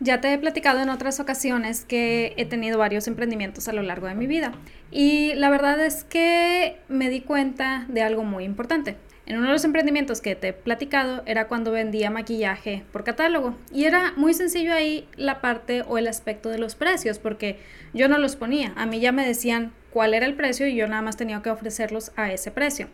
Ya 0.00 0.20
te 0.20 0.32
he 0.32 0.38
platicado 0.38 0.80
en 0.80 0.90
otras 0.90 1.20
ocasiones 1.20 1.84
que 1.84 2.34
he 2.36 2.44
tenido 2.46 2.78
varios 2.78 3.06
emprendimientos 3.06 3.68
a 3.68 3.72
lo 3.72 3.82
largo 3.82 4.08
de 4.08 4.16
mi 4.16 4.26
vida 4.26 4.52
y 4.90 5.34
la 5.34 5.50
verdad 5.50 5.78
es 5.84 6.02
que 6.02 6.78
me 6.88 7.08
di 7.08 7.20
cuenta 7.20 7.86
de 7.88 8.02
algo 8.02 8.24
muy 8.24 8.44
importante. 8.44 8.96
En 9.26 9.38
uno 9.38 9.46
de 9.46 9.52
los 9.52 9.64
emprendimientos 9.64 10.20
que 10.20 10.34
te 10.34 10.48
he 10.48 10.52
platicado 10.52 11.22
era 11.26 11.46
cuando 11.46 11.70
vendía 11.70 12.10
maquillaje 12.10 12.84
por 12.92 13.04
catálogo 13.04 13.56
y 13.72 13.84
era 13.84 14.12
muy 14.16 14.34
sencillo 14.34 14.74
ahí 14.74 15.08
la 15.16 15.40
parte 15.40 15.82
o 15.86 15.96
el 15.96 16.08
aspecto 16.08 16.50
de 16.50 16.58
los 16.58 16.74
precios 16.74 17.18
porque 17.18 17.58
yo 17.94 18.08
no 18.08 18.18
los 18.18 18.36
ponía, 18.36 18.72
a 18.76 18.86
mí 18.86 19.00
ya 19.00 19.12
me 19.12 19.26
decían 19.26 19.72
cuál 19.90 20.12
era 20.12 20.26
el 20.26 20.34
precio 20.34 20.66
y 20.66 20.74
yo 20.74 20.88
nada 20.88 21.02
más 21.02 21.16
tenía 21.16 21.40
que 21.40 21.50
ofrecerlos 21.50 22.12
a 22.16 22.32
ese 22.32 22.50
precio. 22.50 22.88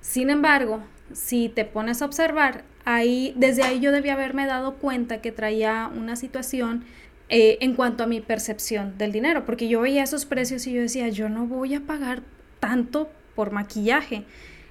Sin 0.00 0.30
embargo, 0.30 0.82
si 1.12 1.48
te 1.48 1.64
pones 1.64 2.00
a 2.00 2.06
observar, 2.06 2.64
ahí, 2.84 3.32
desde 3.36 3.62
ahí 3.62 3.80
yo 3.80 3.92
debía 3.92 4.14
haberme 4.14 4.46
dado 4.46 4.74
cuenta 4.74 5.20
que 5.20 5.32
traía 5.32 5.90
una 5.94 6.16
situación 6.16 6.84
eh, 7.28 7.58
en 7.60 7.74
cuanto 7.74 8.04
a 8.04 8.06
mi 8.06 8.20
percepción 8.20 8.98
del 8.98 9.12
dinero, 9.12 9.44
porque 9.44 9.68
yo 9.68 9.80
veía 9.80 10.02
esos 10.02 10.26
precios 10.26 10.66
y 10.66 10.72
yo 10.72 10.82
decía, 10.82 11.08
yo 11.08 11.28
no 11.28 11.46
voy 11.46 11.74
a 11.74 11.80
pagar 11.80 12.22
tanto 12.60 13.10
por 13.34 13.50
maquillaje, 13.50 14.24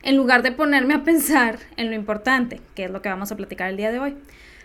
en 0.03 0.17
lugar 0.17 0.43
de 0.43 0.51
ponerme 0.51 0.93
a 0.93 1.03
pensar 1.03 1.59
en 1.77 1.89
lo 1.89 1.95
importante, 1.95 2.61
que 2.75 2.85
es 2.85 2.91
lo 2.91 3.01
que 3.01 3.09
vamos 3.09 3.31
a 3.31 3.37
platicar 3.37 3.69
el 3.69 3.77
día 3.77 3.91
de 3.91 3.99
hoy. 3.99 4.15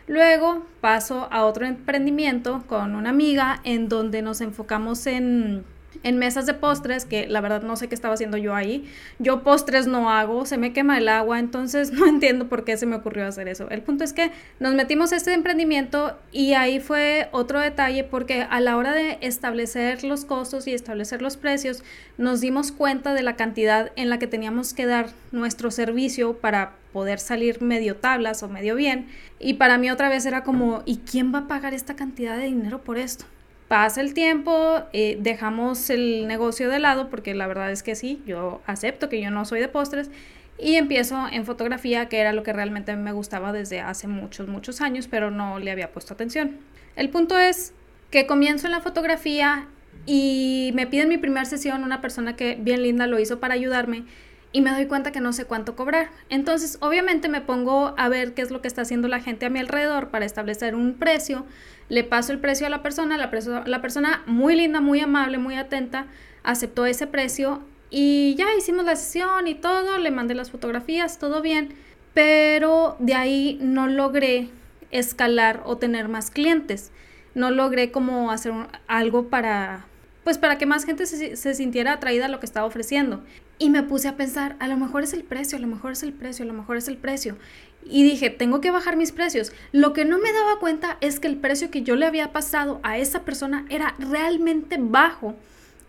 Luego 0.07 0.67
paso 0.81 1.29
a 1.31 1.45
otro 1.45 1.67
emprendimiento 1.67 2.65
con 2.67 2.95
una 2.95 3.11
amiga 3.11 3.61
en 3.65 3.89
donde 3.89 4.23
nos 4.23 4.41
enfocamos 4.41 5.07
en 5.07 5.65
en 6.03 6.19
mesas 6.19 6.47
de 6.47 6.55
postres, 6.55 7.05
que 7.05 7.27
la 7.27 7.41
verdad 7.41 7.63
no 7.63 7.77
sé 7.77 7.89
qué 7.89 7.95
estaba 7.95 8.15
haciendo 8.15 8.37
yo 8.37 8.55
ahí. 8.55 8.89
Yo 9.19 9.43
postres 9.43 9.87
no 9.87 10.11
hago, 10.11 10.47
se 10.47 10.59
me 10.59 10.73
quema 10.73 10.99
el 10.99 11.09
agua, 11.09 11.39
entonces 11.39 11.93
no 11.93 12.07
entiendo 12.07 12.49
por 12.49 12.65
qué 12.65 12.77
se 12.77 12.87
me 12.87 12.97
ocurrió 12.97 13.27
hacer 13.27 13.49
eso. 13.49 13.69
El 13.71 13.83
punto 13.83 14.05
es 14.05 14.13
que 14.13 14.31
nos 14.61 14.75
metimos 14.75 15.13
a 15.13 15.17
este 15.17 15.33
emprendimiento 15.33 16.17
y 16.33 16.53
ahí 16.53 16.81
fue 16.81 17.29
otro 17.33 17.61
detalle 17.61 18.05
porque 18.05 18.47
a 18.49 18.61
la 18.61 18.77
hora 18.77 18.93
de 18.93 19.19
establecer 19.21 20.05
los 20.05 20.25
costos 20.25 20.67
y 20.67 20.75
establecer 20.75 21.23
los 21.23 21.37
precios, 21.37 21.83
nos 22.17 22.41
dimos 22.41 22.73
cuenta 22.73 23.15
de 23.15 23.23
la 23.23 23.37
cantidad 23.37 23.93
en 23.97 24.11
la 24.11 24.19
que 24.19 24.27
teníamos 24.27 24.75
que 24.75 24.87
dar 24.87 25.11
nuestro 25.33 25.71
servicio 25.71 26.35
para 26.39 26.73
poder 26.93 27.19
salir 27.19 27.63
medio 27.63 27.97
tablas 27.97 28.43
o 28.43 28.49
medio 28.49 28.75
bien. 28.75 29.09
Y 29.39 29.55
para 29.55 29.79
mí 29.79 29.91
otra 29.91 30.09
vez 30.09 30.27
era 30.27 30.43
como, 30.43 30.83
¿y 30.85 30.99
quién 30.99 31.35
va 31.35 31.41
a 31.41 31.49
pagar 31.49 31.75
esta 31.75 31.97
cantidad 31.97 32.37
de 32.37 32.45
dinero 32.45 32.83
por 32.83 32.99
esto? 32.99 33.25
Pasa 33.69 34.01
el 34.01 34.15
tiempo, 34.15 34.83
eh, 34.95 35.19
dejamos 35.21 35.91
el 35.91 36.27
negocio 36.27 36.71
de 36.71 36.79
lado, 36.79 37.11
porque 37.11 37.35
la 37.35 37.47
verdad 37.47 37.71
es 37.71 37.83
que 37.83 37.95
sí, 37.95 38.23
yo 38.27 38.63
acepto 38.67 39.11
que 39.11 39.21
yo 39.21 39.31
no 39.31 39.45
soy 39.45 39.61
de 39.61 39.69
postres, 39.69 40.11
y 40.59 40.75
empiezo 40.75 41.27
en 41.31 41.45
fotografía, 41.45 42.09
que 42.09 42.19
era 42.19 42.33
lo 42.33 42.43
que 42.43 42.53
realmente 42.53 42.97
me 42.97 43.13
gustaba 43.13 43.53
desde 43.53 43.81
hace 43.81 44.09
muchos, 44.09 44.49
muchos 44.49 44.81
años, 44.81 45.07
pero 45.07 45.31
no 45.31 45.59
le 45.59 45.71
había 45.71 45.93
puesto 45.93 46.15
atención. 46.15 46.57
El 46.97 47.11
punto 47.11 47.39
es 47.39 47.75
que 48.11 48.27
comienzo 48.27 48.67
en 48.67 48.73
la 48.73 48.81
fotografía 48.81 49.69
y 50.07 50.73
me 50.75 50.87
piden 50.87 51.09
mi 51.09 51.19
primera 51.19 51.45
sesión, 51.45 51.85
una 51.85 52.01
persona 52.01 52.37
que 52.37 52.57
bien 52.59 52.83
linda 52.83 53.07
lo 53.07 53.19
hizo 53.21 53.39
para 53.39 53.55
ayudarme 53.55 54.05
y 54.53 54.61
me 54.61 54.71
doy 54.71 54.87
cuenta 54.87 55.13
que 55.13 55.21
no 55.21 55.33
sé 55.33 55.45
cuánto 55.45 55.77
cobrar. 55.77 56.11
Entonces, 56.29 56.79
obviamente 56.81 57.29
me 57.29 57.41
pongo 57.41 57.95
a 57.97 58.09
ver 58.09 58.35
qué 58.35 58.43
es 58.43 58.51
lo 58.51 58.63
que 58.63 58.69
está 58.69 58.83
haciendo 58.83 59.09
la 59.09 59.21
gente 59.21 59.47
a 59.47 59.51
mi 59.51 59.59
alrededor 59.59 60.09
para 60.09 60.25
establecer 60.25 60.75
un 60.75 60.95
precio. 60.95 61.47
Le 61.89 62.05
paso 62.05 62.33
el 62.33 62.39
precio 62.39 62.67
a 62.67 62.71
la 62.71 62.83
persona, 62.83 63.17
la, 63.17 63.31
la 63.67 63.83
persona 63.83 64.23
muy 64.27 64.57
linda, 64.57 64.81
muy 64.81 65.01
amable, 65.01 65.39
muy 65.39 65.57
atenta, 65.57 66.07
aceptó 66.43 66.87
ese 66.87 67.07
precio 67.07 67.63
y 67.91 68.35
ya 68.37 68.47
hicimos 68.57 68.85
la 68.85 68.97
sesión 68.97 69.49
y 69.49 69.55
todo, 69.55 69.99
le 69.99 70.11
mandé 70.11 70.35
las 70.35 70.51
fotografías, 70.51 71.19
todo 71.19 71.41
bien, 71.41 71.75
pero 72.15 72.97
de 72.99 73.15
ahí 73.15 73.59
no 73.63 73.87
logré 73.87 74.51
escalar 74.91 75.63
o 75.65 75.79
tener 75.79 76.09
más 76.09 76.31
clientes. 76.31 76.91
No 77.35 77.51
logré 77.51 77.91
como 77.91 78.31
hacer 78.31 78.53
algo 78.87 79.29
para, 79.29 79.87
pues 80.25 80.39
para 80.39 80.59
que 80.59 80.67
más 80.67 80.85
gente 80.85 81.07
se, 81.07 81.55
sintiera 81.55 81.93
atraída 81.93 82.27
a 82.27 82.29
lo 82.29 82.41
que 82.41 82.47
estaba 82.47 82.67
ofreciendo. 82.67 83.23
Y 83.59 83.71
me 83.71 83.83
puse 83.83 84.07
a 84.07 84.17
pensar, 84.17 84.57
a 84.61 84.69
lo 84.69 84.77
mejor 84.77 85.03
es 85.03 85.13
el 85.13 85.25
precio, 85.25 85.59
a 85.59 85.61
lo 85.61 85.67
mejor 85.67 85.93
es 85.93 86.03
el 86.05 86.13
precio, 86.13 86.45
a 86.45 86.49
lo 86.49 86.55
mejor 86.55 86.77
es 86.77 86.87
el 86.87 86.97
precio. 86.97 87.37
Y 87.85 88.05
dije, 88.05 88.31
tengo 88.31 88.61
que 88.61 88.71
bajar 88.71 88.97
mis 88.97 89.13
precios. 89.13 89.53
Lo 89.73 89.93
que 89.93 90.05
no 90.05 90.19
me 90.19 90.33
daba 90.33 90.61
cuenta 90.61 90.97
es 91.01 91.19
que 91.19 91.27
el 91.27 91.37
precio 91.37 91.71
que 91.71 91.83
yo 91.83 91.97
le 91.97 92.07
había 92.07 92.33
pasado 92.33 92.81
a 92.85 92.99
esa 92.99 93.25
persona 93.25 93.67
era 93.69 93.95
realmente 93.99 94.77
bajo 94.79 95.35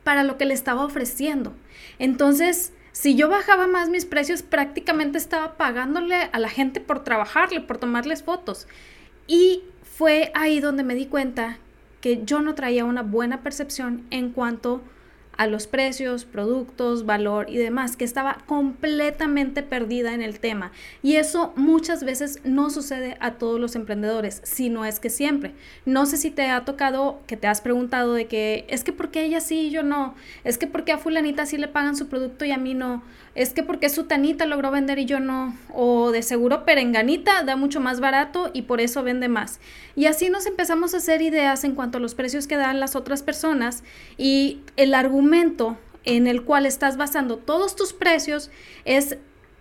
para 0.04 0.24
lo 0.24 0.38
que 0.38 0.46
le 0.46 0.56
estaba 0.56 0.84
ofreciendo. 0.84 1.54
Entonces, 2.00 2.74
si 2.92 3.16
yo 3.16 3.30
bajaba 3.30 3.68
más 3.68 3.90
mis 3.90 4.06
precios, 4.06 4.42
prácticamente 4.42 5.18
estaba 5.18 5.56
pagándole 5.56 6.30
a 6.32 6.40
la 6.40 6.50
gente 6.50 6.82
por 6.82 7.04
trabajarle, 7.04 7.62
por 7.62 7.78
tomarles 7.78 8.24
fotos. 8.24 8.68
Y 9.28 9.64
fue 9.84 10.32
ahí 10.34 10.60
donde 10.60 10.84
me 10.84 10.96
di 10.96 11.06
cuenta 11.06 11.60
que 12.02 12.24
yo 12.24 12.42
no 12.42 12.56
traía 12.56 12.86
una 12.86 13.04
buena 13.04 13.42
percepción 13.42 14.06
en 14.10 14.32
cuanto 14.32 14.76
a 14.78 14.99
a 15.40 15.48
los 15.48 15.68
precios, 15.68 16.26
productos, 16.26 17.06
valor 17.06 17.50
y 17.50 17.56
demás, 17.56 17.96
que 17.96 18.04
estaba 18.04 18.40
completamente 18.46 19.64
perdida 19.64 20.14
en 20.14 20.22
el 20.22 20.42
tema. 20.42 20.74
Y 21.02 21.16
eso 21.16 21.54
muchas 21.56 22.04
veces 22.04 22.42
no 22.44 22.70
sucede 22.70 23.16
a 23.22 23.36
todos 23.36 23.58
los 23.58 23.78
emprendedores, 23.78 24.42
si 24.44 24.68
no 24.68 24.84
es 24.84 25.00
que 25.00 25.10
siempre. 25.10 25.54
No 25.86 26.06
sé 26.06 26.18
si 26.18 26.30
te 26.30 26.50
ha 26.50 26.66
tocado 26.66 27.22
que 27.26 27.38
te 27.38 27.48
has 27.48 27.62
preguntado 27.62 28.16
de 28.16 28.28
que 28.28 28.66
es 28.68 28.84
que 28.84 28.92
porque 28.92 29.24
ella 29.24 29.40
sí 29.40 29.68
y 29.68 29.70
yo 29.70 29.82
no, 29.82 30.14
es 30.44 30.58
que 30.58 30.68
porque 30.68 30.92
a 30.92 30.98
fulanita 30.98 31.46
sí 31.46 31.58
le 31.58 31.70
pagan 31.70 31.96
su 31.96 32.10
producto 32.10 32.44
y 32.44 32.52
a 32.52 32.58
mí 32.58 32.74
no, 32.74 33.02
es 33.34 33.54
que 33.54 33.64
porque 33.64 33.88
su 33.88 34.04
tanita 34.04 34.46
logró 34.46 34.72
vender 34.72 35.00
y 35.00 35.06
yo 35.06 35.22
no, 35.22 35.56
o 35.74 36.12
de 36.12 36.22
seguro 36.22 36.66
perenganita 36.66 37.44
da 37.44 37.56
mucho 37.56 37.80
más 37.80 38.02
barato 38.02 38.52
y 38.54 38.64
por 38.64 38.82
eso 38.82 39.04
vende 39.04 39.30
más. 39.30 39.62
Y 39.96 40.08
así 40.08 40.30
nos 40.30 40.46
empezamos 40.46 40.94
a 40.94 40.98
hacer 40.98 41.22
ideas 41.22 41.64
en 41.64 41.76
cuanto 41.76 41.98
a 41.98 42.02
los 42.02 42.14
precios 42.14 42.46
que 42.46 42.58
dan 42.58 42.82
las 42.82 42.98
otras 42.98 43.24
personas 43.24 43.84
y 44.18 44.60
el 44.76 44.94
argumento 44.94 45.29
en 46.06 46.28
el 46.28 46.44
cual 46.44 46.66
estás 46.66 46.98
basando 46.98 47.38
todos 47.38 47.76
tus 47.76 47.94
precios 47.94 48.50
es 48.86 49.18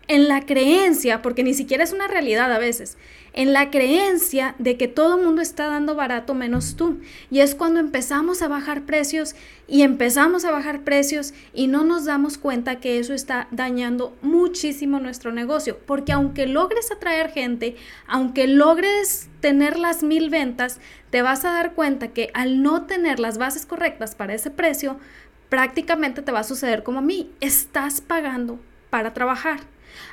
en 0.09 0.27
la 0.27 0.47
creencia, 0.47 1.21
porque 1.21 1.45
ni 1.45 1.53
siquiera 1.53 1.85
es 1.85 1.93
una 1.93 2.09
realidad 2.09 2.51
a 2.51 2.59
veces, 2.59 2.97
en 3.35 3.53
la 3.53 3.71
creencia 3.71 4.55
de 4.59 4.79
que 4.79 4.89
todo 4.89 5.19
el 5.19 5.25
mundo 5.25 5.43
está 5.43 5.67
dando 5.69 5.95
barato 5.95 6.33
menos 6.35 6.77
tú. 6.77 6.99
Y 7.31 7.41
es 7.41 7.55
cuando 7.55 7.79
empezamos 7.79 8.41
a 8.41 8.49
bajar 8.49 8.87
precios 8.87 9.37
y 9.69 9.83
empezamos 9.83 10.47
a 10.47 10.51
bajar 10.51 10.83
precios 10.83 11.35
y 11.53 11.67
no 11.67 11.85
nos 11.85 12.07
damos 12.07 12.39
cuenta 12.39 12.81
que 12.81 12.99
eso 12.99 13.13
está 13.13 13.49
dañando 13.51 14.17
muchísimo 14.23 14.99
nuestro 14.99 15.31
negocio, 15.31 15.79
porque 15.85 16.13
aunque 16.13 16.47
logres 16.47 16.91
atraer 16.91 17.31
gente, 17.31 17.77
aunque 18.07 18.47
logres 18.47 19.29
tener 19.41 19.79
las 19.79 20.03
mil 20.03 20.31
ventas, 20.31 20.81
te 21.11 21.21
vas 21.21 21.45
a 21.45 21.53
dar 21.53 21.75
cuenta 21.75 22.09
que 22.09 22.31
al 22.33 22.63
no 22.63 22.87
tener 22.87 23.21
las 23.21 23.37
bases 23.37 23.67
correctas 23.67 24.15
para 24.15 24.35
ese 24.35 24.51
precio, 24.51 24.99
prácticamente 25.49 26.23
te 26.23 26.33
va 26.33 26.41
a 26.41 26.45
suceder 26.45 26.83
como 26.83 26.99
a 26.99 27.03
mí, 27.03 27.31
estás 27.41 28.01
pagando 28.01 28.59
para 28.91 29.15
trabajar. 29.15 29.61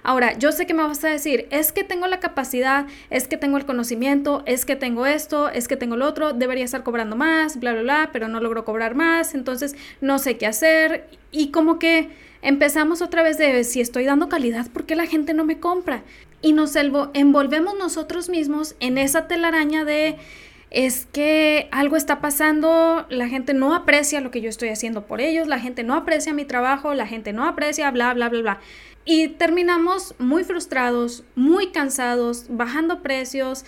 Ahora, 0.03 0.37
yo 0.37 0.51
sé 0.51 0.65
que 0.65 0.73
me 0.73 0.83
vas 0.83 1.03
a 1.03 1.09
decir, 1.09 1.47
es 1.51 1.71
que 1.71 1.83
tengo 1.83 2.07
la 2.07 2.19
capacidad, 2.19 2.85
es 3.09 3.27
que 3.27 3.37
tengo 3.37 3.57
el 3.57 3.65
conocimiento, 3.65 4.43
es 4.45 4.65
que 4.65 4.75
tengo 4.75 5.05
esto, 5.05 5.49
es 5.49 5.67
que 5.67 5.77
tengo 5.77 5.95
lo 5.95 6.07
otro, 6.07 6.33
debería 6.33 6.65
estar 6.65 6.83
cobrando 6.83 7.15
más, 7.15 7.59
bla, 7.59 7.73
bla, 7.73 7.81
bla, 7.81 8.09
pero 8.11 8.27
no 8.27 8.39
logro 8.39 8.65
cobrar 8.65 8.95
más, 8.95 9.35
entonces 9.35 9.75
no 10.01 10.19
sé 10.19 10.37
qué 10.37 10.47
hacer. 10.47 11.07
Y 11.31 11.51
como 11.51 11.79
que 11.79 12.09
empezamos 12.41 13.01
otra 13.01 13.23
vez 13.23 13.37
de 13.37 13.63
si 13.63 13.81
estoy 13.81 14.05
dando 14.05 14.29
calidad, 14.29 14.67
¿por 14.69 14.85
qué 14.85 14.95
la 14.95 15.07
gente 15.07 15.33
no 15.33 15.43
me 15.43 15.59
compra? 15.59 16.03
Y 16.41 16.53
nos 16.53 16.75
envolvemos 16.75 17.77
nosotros 17.77 18.29
mismos 18.29 18.75
en 18.79 18.97
esa 18.97 19.27
telaraña 19.27 19.83
de 19.83 20.17
es 20.75 21.07
que 21.13 21.69
algo 21.71 21.95
está 21.95 22.19
pasando, 22.19 23.05
la 23.09 23.29
gente 23.29 23.53
no 23.53 23.73
aprecia 23.73 24.19
lo 24.19 24.29
que 24.29 24.41
yo 24.41 24.49
estoy 24.49 24.67
haciendo 24.67 25.07
por 25.07 25.21
ellos, 25.21 25.47
la 25.47 25.57
gente 25.57 25.83
no 25.83 25.95
aprecia 25.95 26.33
mi 26.33 26.43
trabajo, 26.43 26.93
la 26.93 27.07
gente 27.07 27.31
no 27.31 27.45
aprecia, 27.45 27.89
bla, 27.91 28.13
bla, 28.13 28.27
bla, 28.27 28.41
bla. 28.41 28.59
Y 29.05 29.29
terminamos 29.29 30.15
muy 30.19 30.43
frustrados, 30.43 31.23
muy 31.33 31.67
cansados, 31.67 32.47
bajando 32.49 33.01
precios, 33.01 33.63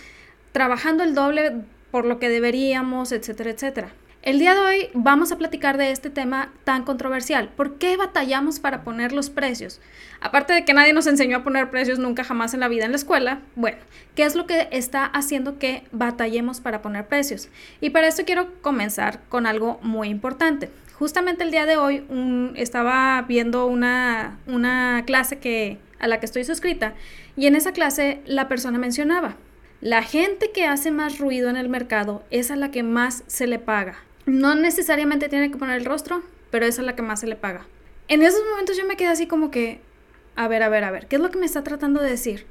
trabajando 0.52 1.02
el 1.02 1.14
doble 1.14 1.62
por 1.90 2.04
lo 2.04 2.18
que 2.18 2.28
deberíamos, 2.28 3.10
etcétera, 3.12 3.50
etcétera. 3.52 3.94
El 4.28 4.38
día 4.38 4.52
de 4.52 4.60
hoy 4.60 4.90
vamos 4.92 5.32
a 5.32 5.38
platicar 5.38 5.78
de 5.78 5.90
este 5.90 6.10
tema 6.10 6.52
tan 6.64 6.84
controversial. 6.84 7.48
¿Por 7.48 7.78
qué 7.78 7.96
batallamos 7.96 8.60
para 8.60 8.84
poner 8.84 9.12
los 9.12 9.30
precios? 9.30 9.80
Aparte 10.20 10.52
de 10.52 10.66
que 10.66 10.74
nadie 10.74 10.92
nos 10.92 11.06
enseñó 11.06 11.38
a 11.38 11.44
poner 11.44 11.70
precios 11.70 11.98
nunca 11.98 12.24
jamás 12.24 12.52
en 12.52 12.60
la 12.60 12.68
vida 12.68 12.84
en 12.84 12.90
la 12.90 12.98
escuela, 12.98 13.40
bueno, 13.56 13.78
¿qué 14.14 14.24
es 14.24 14.34
lo 14.34 14.46
que 14.46 14.68
está 14.70 15.06
haciendo 15.06 15.58
que 15.58 15.84
batallemos 15.92 16.60
para 16.60 16.82
poner 16.82 17.06
precios? 17.06 17.48
Y 17.80 17.88
para 17.88 18.06
esto 18.06 18.26
quiero 18.26 18.52
comenzar 18.60 19.20
con 19.30 19.46
algo 19.46 19.78
muy 19.80 20.08
importante. 20.08 20.68
Justamente 20.98 21.42
el 21.42 21.50
día 21.50 21.64
de 21.64 21.78
hoy 21.78 22.04
estaba 22.54 23.22
viendo 23.22 23.64
una, 23.64 24.38
una 24.46 25.04
clase 25.06 25.38
que, 25.38 25.78
a 26.00 26.06
la 26.06 26.20
que 26.20 26.26
estoy 26.26 26.44
suscrita 26.44 26.92
y 27.34 27.46
en 27.46 27.56
esa 27.56 27.72
clase 27.72 28.20
la 28.26 28.46
persona 28.46 28.76
mencionaba, 28.76 29.36
la 29.80 30.02
gente 30.02 30.50
que 30.50 30.66
hace 30.66 30.90
más 30.90 31.18
ruido 31.18 31.48
en 31.48 31.56
el 31.56 31.70
mercado 31.70 32.24
es 32.30 32.50
a 32.50 32.56
la 32.56 32.70
que 32.70 32.82
más 32.82 33.24
se 33.26 33.46
le 33.46 33.58
paga. 33.58 33.96
No 34.28 34.54
necesariamente 34.54 35.30
tiene 35.30 35.50
que 35.50 35.56
poner 35.56 35.78
el 35.78 35.86
rostro, 35.86 36.22
pero 36.50 36.66
esa 36.66 36.82
es 36.82 36.86
la 36.86 36.94
que 36.94 37.00
más 37.00 37.20
se 37.20 37.26
le 37.26 37.34
paga. 37.34 37.66
En 38.08 38.22
esos 38.22 38.42
momentos 38.50 38.76
yo 38.76 38.86
me 38.86 38.96
quedé 38.96 39.08
así 39.08 39.26
como 39.26 39.50
que, 39.50 39.80
a 40.36 40.48
ver, 40.48 40.62
a 40.62 40.68
ver, 40.68 40.84
a 40.84 40.90
ver, 40.90 41.06
¿qué 41.06 41.16
es 41.16 41.22
lo 41.22 41.30
que 41.30 41.38
me 41.38 41.46
está 41.46 41.64
tratando 41.64 42.02
de 42.02 42.10
decir? 42.10 42.46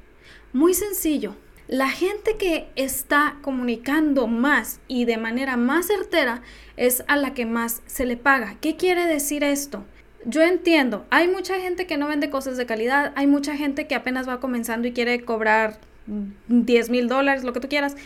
Muy 0.52 0.74
sencillo. 0.74 1.36
La 1.68 1.88
gente 1.88 2.36
que 2.36 2.68
está 2.74 3.36
comunicando 3.42 4.26
más 4.26 4.80
y 4.88 5.04
de 5.04 5.18
manera 5.18 5.56
más 5.56 5.86
certera 5.86 6.42
es 6.76 7.04
a 7.06 7.16
la 7.16 7.32
que 7.32 7.46
más 7.46 7.82
se 7.86 8.06
le 8.06 8.16
paga. 8.16 8.56
¿Qué 8.60 8.74
quiere 8.74 9.06
decir 9.06 9.44
esto? 9.44 9.84
Yo 10.24 10.42
entiendo, 10.42 11.06
hay 11.10 11.28
mucha 11.28 11.60
gente 11.60 11.86
que 11.86 11.96
no 11.96 12.08
vende 12.08 12.28
cosas 12.28 12.56
de 12.56 12.66
calidad, 12.66 13.12
hay 13.14 13.28
mucha 13.28 13.56
gente 13.56 13.86
que 13.86 13.94
apenas 13.94 14.28
va 14.28 14.40
comenzando 14.40 14.88
y 14.88 14.92
quiere 14.92 15.24
cobrar 15.24 15.78
10 16.48 16.90
mil 16.90 17.06
dólares, 17.06 17.44
lo 17.44 17.52
que 17.52 17.60
tú 17.60 17.68
quieras, 17.68 17.96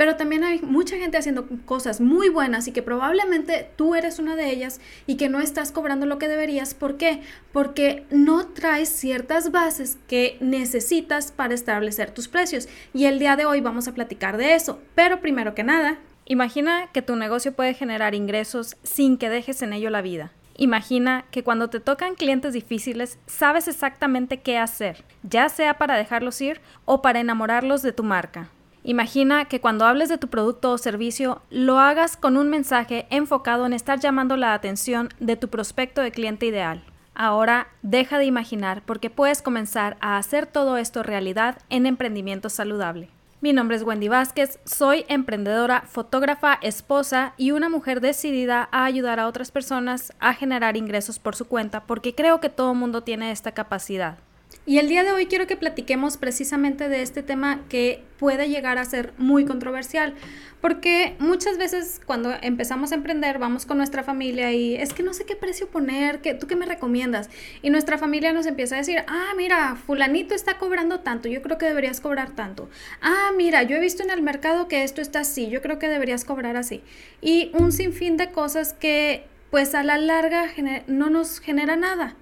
pero 0.00 0.16
también 0.16 0.44
hay 0.44 0.62
mucha 0.62 0.96
gente 0.96 1.18
haciendo 1.18 1.46
cosas 1.66 2.00
muy 2.00 2.30
buenas 2.30 2.66
y 2.66 2.72
que 2.72 2.80
probablemente 2.80 3.68
tú 3.76 3.94
eres 3.94 4.18
una 4.18 4.34
de 4.34 4.48
ellas 4.48 4.80
y 5.06 5.18
que 5.18 5.28
no 5.28 5.40
estás 5.40 5.72
cobrando 5.72 6.06
lo 6.06 6.18
que 6.18 6.26
deberías. 6.26 6.72
¿Por 6.72 6.96
qué? 6.96 7.20
Porque 7.52 8.06
no 8.08 8.46
traes 8.46 8.88
ciertas 8.88 9.52
bases 9.52 9.98
que 10.08 10.38
necesitas 10.40 11.32
para 11.32 11.52
establecer 11.52 12.12
tus 12.12 12.28
precios. 12.28 12.66
Y 12.94 13.04
el 13.04 13.18
día 13.18 13.36
de 13.36 13.44
hoy 13.44 13.60
vamos 13.60 13.88
a 13.88 13.92
platicar 13.92 14.38
de 14.38 14.54
eso. 14.54 14.80
Pero 14.94 15.20
primero 15.20 15.54
que 15.54 15.64
nada, 15.64 15.98
imagina 16.24 16.88
que 16.94 17.02
tu 17.02 17.14
negocio 17.14 17.52
puede 17.52 17.74
generar 17.74 18.14
ingresos 18.14 18.78
sin 18.82 19.18
que 19.18 19.28
dejes 19.28 19.60
en 19.60 19.74
ello 19.74 19.90
la 19.90 20.00
vida. 20.00 20.32
Imagina 20.56 21.26
que 21.30 21.44
cuando 21.44 21.68
te 21.68 21.78
tocan 21.78 22.14
clientes 22.14 22.54
difíciles 22.54 23.18
sabes 23.26 23.68
exactamente 23.68 24.40
qué 24.40 24.56
hacer, 24.56 25.04
ya 25.24 25.50
sea 25.50 25.74
para 25.76 25.98
dejarlos 25.98 26.40
ir 26.40 26.62
o 26.86 27.02
para 27.02 27.20
enamorarlos 27.20 27.82
de 27.82 27.92
tu 27.92 28.02
marca. 28.02 28.48
Imagina 28.82 29.44
que 29.44 29.60
cuando 29.60 29.84
hables 29.84 30.08
de 30.08 30.16
tu 30.16 30.28
producto 30.28 30.72
o 30.72 30.78
servicio 30.78 31.42
lo 31.50 31.78
hagas 31.78 32.16
con 32.16 32.38
un 32.38 32.48
mensaje 32.48 33.06
enfocado 33.10 33.66
en 33.66 33.74
estar 33.74 34.00
llamando 34.00 34.36
la 34.36 34.54
atención 34.54 35.10
de 35.20 35.36
tu 35.36 35.48
prospecto 35.48 36.00
de 36.00 36.12
cliente 36.12 36.46
ideal. 36.46 36.82
Ahora 37.14 37.68
deja 37.82 38.18
de 38.18 38.24
imaginar 38.24 38.82
porque 38.86 39.10
puedes 39.10 39.42
comenzar 39.42 39.98
a 40.00 40.16
hacer 40.16 40.46
todo 40.46 40.78
esto 40.78 41.02
realidad 41.02 41.58
en 41.68 41.84
Emprendimiento 41.84 42.48
Saludable. 42.48 43.10
Mi 43.42 43.52
nombre 43.52 43.76
es 43.76 43.82
Wendy 43.82 44.08
Vázquez, 44.08 44.58
soy 44.64 45.04
emprendedora, 45.08 45.82
fotógrafa, 45.82 46.58
esposa 46.62 47.34
y 47.36 47.50
una 47.50 47.68
mujer 47.68 48.00
decidida 48.00 48.68
a 48.70 48.84
ayudar 48.84 49.20
a 49.20 49.26
otras 49.26 49.50
personas 49.50 50.14
a 50.20 50.32
generar 50.32 50.76
ingresos 50.76 51.18
por 51.18 51.36
su 51.36 51.46
cuenta 51.46 51.84
porque 51.84 52.14
creo 52.14 52.40
que 52.40 52.48
todo 52.48 52.74
mundo 52.74 53.02
tiene 53.02 53.30
esta 53.30 53.52
capacidad. 53.52 54.18
Y 54.66 54.78
el 54.78 54.88
día 54.88 55.02
de 55.04 55.12
hoy 55.12 55.26
quiero 55.26 55.46
que 55.46 55.56
platiquemos 55.56 56.18
precisamente 56.18 56.90
de 56.90 57.00
este 57.00 57.22
tema 57.22 57.60
que 57.70 58.04
puede 58.18 58.50
llegar 58.50 58.76
a 58.76 58.84
ser 58.84 59.14
muy 59.16 59.46
controversial, 59.46 60.14
porque 60.60 61.16
muchas 61.18 61.56
veces 61.56 62.00
cuando 62.04 62.34
empezamos 62.42 62.92
a 62.92 62.96
emprender 62.96 63.38
vamos 63.38 63.64
con 63.64 63.78
nuestra 63.78 64.02
familia 64.02 64.52
y 64.52 64.76
es 64.76 64.92
que 64.92 65.02
no 65.02 65.14
sé 65.14 65.24
qué 65.24 65.34
precio 65.34 65.68
poner, 65.68 66.20
¿tú 66.38 66.46
qué 66.46 66.56
me 66.56 66.66
recomiendas? 66.66 67.30
Y 67.62 67.70
nuestra 67.70 67.96
familia 67.96 68.34
nos 68.34 68.44
empieza 68.44 68.74
a 68.74 68.78
decir, 68.78 69.02
ah, 69.08 69.32
mira, 69.34 69.76
fulanito 69.76 70.34
está 70.34 70.58
cobrando 70.58 71.00
tanto, 71.00 71.28
yo 71.28 71.40
creo 71.40 71.56
que 71.56 71.64
deberías 71.64 72.02
cobrar 72.02 72.32
tanto. 72.32 72.68
Ah, 73.00 73.30
mira, 73.34 73.62
yo 73.62 73.76
he 73.76 73.80
visto 73.80 74.02
en 74.02 74.10
el 74.10 74.20
mercado 74.20 74.68
que 74.68 74.84
esto 74.84 75.00
está 75.00 75.20
así, 75.20 75.48
yo 75.48 75.62
creo 75.62 75.78
que 75.78 75.88
deberías 75.88 76.26
cobrar 76.26 76.58
así. 76.58 76.82
Y 77.22 77.50
un 77.54 77.72
sinfín 77.72 78.18
de 78.18 78.30
cosas 78.30 78.74
que 78.74 79.24
pues 79.50 79.74
a 79.74 79.82
la 79.82 79.96
larga 79.96 80.46
no 80.86 81.08
nos 81.08 81.40
genera 81.40 81.76
nada. 81.76 82.14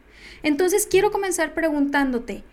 Entonces 0.43 0.87
quiero 0.91 1.11
comenzar 1.11 1.55
preguntándote, 1.55 2.45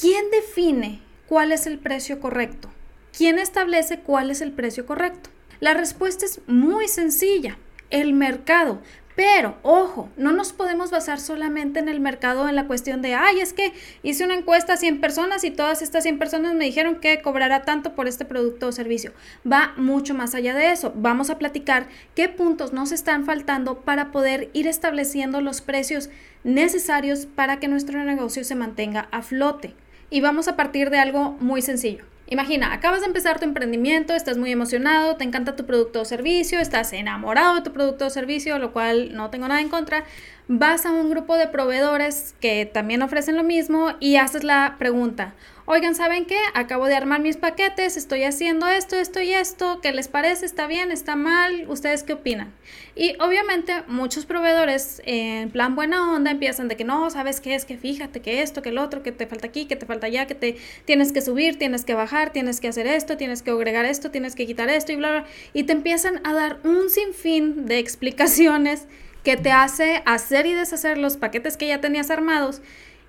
¿quién 0.00 0.30
define 0.30 1.00
cuál 1.26 1.52
es 1.52 1.66
el 1.66 1.78
precio 1.78 2.20
correcto? 2.20 2.70
¿Quién 3.16 3.38
establece 3.38 4.00
cuál 4.00 4.30
es 4.30 4.40
el 4.40 4.52
precio 4.52 4.86
correcto? 4.86 5.30
La 5.60 5.74
respuesta 5.74 6.24
es 6.26 6.40
muy 6.46 6.88
sencilla, 6.88 7.58
el 7.90 8.12
mercado. 8.12 8.80
Pero, 9.16 9.56
ojo, 9.62 10.10
no 10.18 10.30
nos 10.32 10.52
podemos 10.52 10.90
basar 10.90 11.18
solamente 11.18 11.80
en 11.80 11.88
el 11.88 12.00
mercado 12.00 12.50
en 12.50 12.54
la 12.54 12.66
cuestión 12.66 13.00
de, 13.00 13.14
ay, 13.14 13.40
es 13.40 13.54
que 13.54 13.72
hice 14.02 14.26
una 14.26 14.34
encuesta 14.34 14.74
a 14.74 14.76
100 14.76 15.00
personas 15.00 15.42
y 15.42 15.50
todas 15.50 15.80
estas 15.80 16.02
100 16.02 16.18
personas 16.18 16.54
me 16.54 16.66
dijeron 16.66 16.96
que 16.96 17.22
cobrará 17.22 17.62
tanto 17.62 17.94
por 17.94 18.08
este 18.08 18.26
producto 18.26 18.68
o 18.68 18.72
servicio. 18.72 19.14
Va 19.50 19.72
mucho 19.78 20.12
más 20.12 20.34
allá 20.34 20.54
de 20.54 20.70
eso. 20.70 20.92
Vamos 20.94 21.30
a 21.30 21.38
platicar 21.38 21.88
qué 22.14 22.28
puntos 22.28 22.74
nos 22.74 22.92
están 22.92 23.24
faltando 23.24 23.80
para 23.80 24.12
poder 24.12 24.50
ir 24.52 24.68
estableciendo 24.68 25.40
los 25.40 25.62
precios 25.62 26.10
necesarios 26.44 27.24
para 27.24 27.58
que 27.58 27.68
nuestro 27.68 28.04
negocio 28.04 28.44
se 28.44 28.54
mantenga 28.54 29.08
a 29.12 29.22
flote. 29.22 29.74
Y 30.10 30.20
vamos 30.20 30.46
a 30.46 30.56
partir 30.56 30.90
de 30.90 30.98
algo 30.98 31.30
muy 31.40 31.62
sencillo. 31.62 32.04
Imagina, 32.28 32.72
acabas 32.72 33.00
de 33.02 33.06
empezar 33.06 33.38
tu 33.38 33.44
emprendimiento, 33.44 34.12
estás 34.12 34.36
muy 34.36 34.50
emocionado, 34.50 35.16
te 35.16 35.22
encanta 35.22 35.54
tu 35.54 35.64
producto 35.64 36.00
o 36.00 36.04
servicio, 36.04 36.58
estás 36.58 36.92
enamorado 36.92 37.54
de 37.54 37.62
tu 37.62 37.72
producto 37.72 38.06
o 38.06 38.10
servicio, 38.10 38.58
lo 38.58 38.72
cual 38.72 39.14
no 39.14 39.30
tengo 39.30 39.46
nada 39.46 39.60
en 39.60 39.68
contra. 39.68 40.04
Vas 40.48 40.86
a 40.86 40.90
un 40.90 41.08
grupo 41.08 41.36
de 41.36 41.46
proveedores 41.46 42.34
que 42.40 42.66
también 42.66 43.02
ofrecen 43.02 43.36
lo 43.36 43.44
mismo 43.44 43.92
y 44.00 44.16
haces 44.16 44.42
la 44.42 44.74
pregunta, 44.76 45.34
oigan, 45.66 45.96
¿saben 45.96 46.26
qué? 46.26 46.38
Acabo 46.54 46.86
de 46.86 46.94
armar 46.94 47.20
mis 47.20 47.36
paquetes, 47.36 47.96
estoy 47.96 48.22
haciendo 48.22 48.68
esto, 48.68 48.96
esto 48.96 49.20
y 49.20 49.34
esto, 49.34 49.80
¿qué 49.82 49.92
les 49.92 50.06
parece? 50.06 50.46
¿Está 50.46 50.68
bien? 50.68 50.92
¿Está 50.92 51.16
mal? 51.16 51.66
¿Ustedes 51.68 52.04
qué 52.04 52.12
opinan? 52.14 52.54
Y 52.94 53.16
obviamente 53.20 53.82
muchos 53.88 54.26
proveedores 54.26 55.02
en 55.04 55.50
plan 55.50 55.74
buena 55.74 56.12
onda 56.12 56.30
empiezan 56.30 56.68
de 56.68 56.76
que 56.76 56.84
no, 56.84 57.10
¿sabes 57.10 57.40
qué 57.40 57.56
es? 57.56 57.64
Que 57.64 57.76
fíjate 57.76 58.22
que 58.22 58.42
esto, 58.42 58.62
que 58.62 58.68
el 58.68 58.78
otro, 58.78 59.02
que 59.02 59.10
te 59.10 59.26
falta 59.26 59.48
aquí, 59.48 59.66
que 59.66 59.74
te 59.74 59.86
falta 59.86 60.06
allá, 60.06 60.26
que 60.26 60.36
te 60.36 60.56
tienes 60.84 61.12
que 61.12 61.20
subir, 61.20 61.58
tienes 61.58 61.84
que 61.84 61.94
bajar, 61.94 62.32
tienes 62.32 62.60
que 62.60 62.68
hacer 62.68 62.86
esto, 62.86 63.16
tienes 63.16 63.42
que 63.42 63.50
agregar 63.50 63.84
esto, 63.84 64.12
tienes 64.12 64.36
que 64.36 64.46
quitar 64.46 64.68
esto 64.68 64.92
y 64.92 64.96
bla, 64.96 65.10
bla. 65.10 65.24
Y 65.52 65.64
te 65.64 65.72
empiezan 65.72 66.20
a 66.24 66.32
dar 66.32 66.60
un 66.62 66.88
sinfín 66.90 67.66
de 67.66 67.78
explicaciones 67.80 68.86
que 69.24 69.36
te 69.36 69.50
hace 69.50 70.02
hacer 70.06 70.46
y 70.46 70.54
deshacer 70.54 70.98
los 70.98 71.16
paquetes 71.16 71.56
que 71.56 71.66
ya 71.66 71.80
tenías 71.80 72.10
armados 72.10 72.62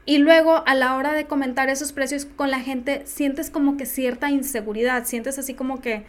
y 0.08 0.20
luego 0.20 0.64
a 0.66 0.74
la 0.74 0.96
hora 0.96 1.12
de 1.12 1.26
comentar 1.26 1.70
esos 1.70 1.92
precios 1.92 2.26
con 2.26 2.50
la 2.50 2.62
gente, 2.62 3.02
sientes 3.06 3.50
como 3.50 3.76
que 3.76 3.86
cierta 3.86 4.32
inseguridad, 4.32 5.06
sientes 5.06 5.38
así 5.38 5.54
como 5.54 5.82
que, 5.82 6.06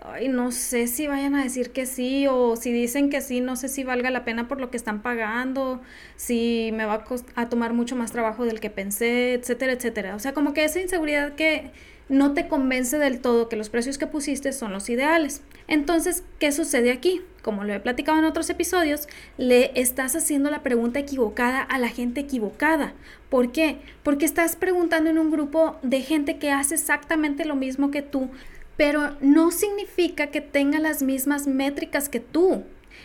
ay, 0.00 0.28
no 0.28 0.52
sé 0.52 0.86
si 0.86 1.06
vayan 1.06 1.34
a 1.34 1.42
decir 1.42 1.70
que 1.70 1.84
sí 1.84 2.26
o 2.26 2.56
si 2.56 2.72
dicen 2.72 3.10
que 3.10 3.20
sí, 3.20 3.42
no 3.42 3.56
sé 3.56 3.68
si 3.68 3.84
valga 3.84 4.10
la 4.10 4.24
pena 4.24 4.48
por 4.48 4.58
lo 4.58 4.70
que 4.70 4.78
están 4.78 5.02
pagando, 5.02 5.82
si 6.16 6.70
me 6.72 6.86
va 6.86 6.94
a, 6.94 7.42
a 7.42 7.48
tomar 7.50 7.74
mucho 7.74 7.94
más 7.94 8.10
trabajo 8.10 8.46
del 8.46 8.58
que 8.58 8.70
pensé, 8.70 9.34
etcétera, 9.34 9.72
etcétera. 9.74 10.16
O 10.16 10.18
sea, 10.18 10.32
como 10.32 10.54
que 10.54 10.64
esa 10.64 10.80
inseguridad 10.80 11.34
que 11.34 11.72
no 12.12 12.34
te 12.34 12.46
convence 12.46 12.98
del 12.98 13.20
todo 13.20 13.48
que 13.48 13.56
los 13.56 13.70
precios 13.70 13.96
que 13.96 14.06
pusiste 14.06 14.52
son 14.52 14.70
los 14.70 14.90
ideales. 14.90 15.40
Entonces, 15.66 16.24
¿qué 16.38 16.52
sucede 16.52 16.92
aquí? 16.92 17.22
Como 17.40 17.64
lo 17.64 17.72
he 17.72 17.80
platicado 17.80 18.18
en 18.18 18.26
otros 18.26 18.50
episodios, 18.50 19.08
le 19.38 19.72
estás 19.80 20.14
haciendo 20.14 20.50
la 20.50 20.62
pregunta 20.62 20.98
equivocada 20.98 21.62
a 21.62 21.78
la 21.78 21.88
gente 21.88 22.20
equivocada. 22.20 22.92
¿Por 23.30 23.50
qué? 23.50 23.78
Porque 24.02 24.26
estás 24.26 24.56
preguntando 24.56 25.08
en 25.08 25.18
un 25.18 25.30
grupo 25.30 25.78
de 25.82 26.02
gente 26.02 26.36
que 26.36 26.50
hace 26.50 26.74
exactamente 26.74 27.46
lo 27.46 27.56
mismo 27.56 27.90
que 27.90 28.02
tú, 28.02 28.28
pero 28.76 29.16
no 29.22 29.50
significa 29.50 30.26
que 30.26 30.42
tenga 30.42 30.80
las 30.80 31.02
mismas 31.02 31.46
métricas 31.46 32.10
que 32.10 32.20
tú. 32.20 32.64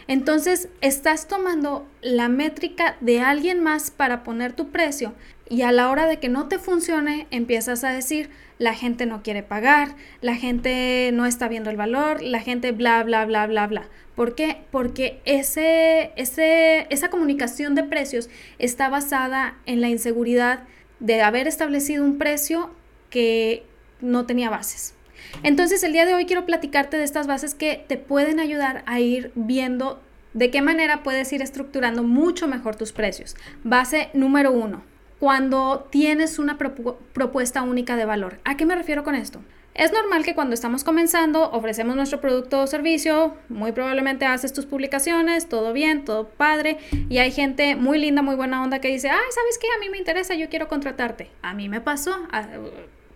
Entonces, 0.09 0.67
estás 0.81 1.29
tomando 1.29 1.87
la 2.01 2.27
métrica 2.27 2.97
de 2.99 3.21
alguien 3.21 3.63
más 3.63 3.89
para 3.89 4.23
poner 4.23 4.51
tu 4.51 4.67
precio 4.67 5.13
y 5.49 5.61
a 5.61 5.71
la 5.71 5.89
hora 5.89 6.07
de 6.07 6.17
que 6.19 6.27
no 6.29 6.47
te 6.47 6.59
funcione, 6.59 7.27
empiezas 7.31 7.83
a 7.83 7.91
decir, 7.91 8.29
la 8.59 8.73
gente 8.73 9.05
no 9.05 9.21
quiere 9.23 9.43
pagar, 9.43 9.95
la 10.21 10.35
gente 10.35 11.11
no 11.13 11.25
está 11.25 11.47
viendo 11.47 11.69
el 11.69 11.77
valor, 11.77 12.21
la 12.21 12.39
gente 12.39 12.71
bla, 12.71 13.03
bla, 13.03 13.25
bla, 13.25 13.47
bla, 13.47 13.67
bla. 13.67 13.87
¿Por 14.15 14.35
qué? 14.35 14.63
Porque 14.71 15.21
ese, 15.25 16.11
ese, 16.15 16.87
esa 16.89 17.09
comunicación 17.09 17.75
de 17.75 17.83
precios 17.83 18.29
está 18.57 18.89
basada 18.89 19.57
en 19.65 19.81
la 19.81 19.89
inseguridad 19.89 20.63
de 20.99 21.21
haber 21.21 21.47
establecido 21.47 22.03
un 22.03 22.17
precio 22.17 22.71
que 23.09 23.63
no 24.01 24.25
tenía 24.25 24.49
bases. 24.49 24.95
Entonces 25.43 25.83
el 25.83 25.93
día 25.93 26.05
de 26.05 26.13
hoy 26.13 26.25
quiero 26.25 26.45
platicarte 26.45 26.97
de 26.97 27.03
estas 27.03 27.27
bases 27.27 27.53
que 27.53 27.83
te 27.87 27.97
pueden 27.97 28.39
ayudar 28.39 28.83
a 28.85 28.99
ir 28.99 29.31
viendo 29.35 30.01
de 30.33 30.51
qué 30.51 30.61
manera 30.61 31.03
puedes 31.03 31.31
ir 31.33 31.41
estructurando 31.41 32.03
mucho 32.03 32.47
mejor 32.47 32.75
tus 32.75 32.91
precios. 32.91 33.35
Base 33.63 34.09
número 34.13 34.51
uno, 34.51 34.83
cuando 35.19 35.87
tienes 35.89 36.39
una 36.39 36.57
propuesta 36.57 37.63
única 37.63 37.95
de 37.95 38.05
valor. 38.05 38.39
¿A 38.45 38.57
qué 38.57 38.65
me 38.65 38.75
refiero 38.75 39.03
con 39.03 39.15
esto? 39.15 39.41
Es 39.73 39.91
normal 39.93 40.23
que 40.23 40.33
cuando 40.33 40.55
estamos 40.55 40.83
comenzando 40.83 41.51
ofrecemos 41.51 41.95
nuestro 41.95 42.19
producto 42.19 42.61
o 42.61 42.67
servicio, 42.67 43.35
muy 43.47 43.71
probablemente 43.71 44.25
haces 44.25 44.51
tus 44.51 44.65
publicaciones, 44.65 45.49
todo 45.49 45.71
bien, 45.71 46.03
todo 46.03 46.29
padre, 46.29 46.79
y 47.09 47.19
hay 47.19 47.31
gente 47.31 47.75
muy 47.75 47.99
linda, 47.99 48.23
muy 48.23 48.35
buena 48.35 48.63
onda 48.63 48.79
que 48.79 48.87
dice, 48.87 49.09
ay, 49.09 49.25
¿sabes 49.29 49.59
qué? 49.59 49.67
A 49.75 49.79
mí 49.79 49.89
me 49.91 49.99
interesa, 49.99 50.33
yo 50.33 50.49
quiero 50.49 50.67
contratarte. 50.67 51.29
A 51.43 51.53
mí 51.53 51.69
me 51.69 51.79
pasó, 51.79 52.15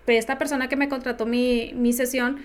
esta 0.05 0.37
persona 0.37 0.69
que 0.69 0.75
me 0.75 0.87
contrató 0.87 1.25
mi, 1.25 1.71
mi 1.73 1.93
sesión, 1.93 2.37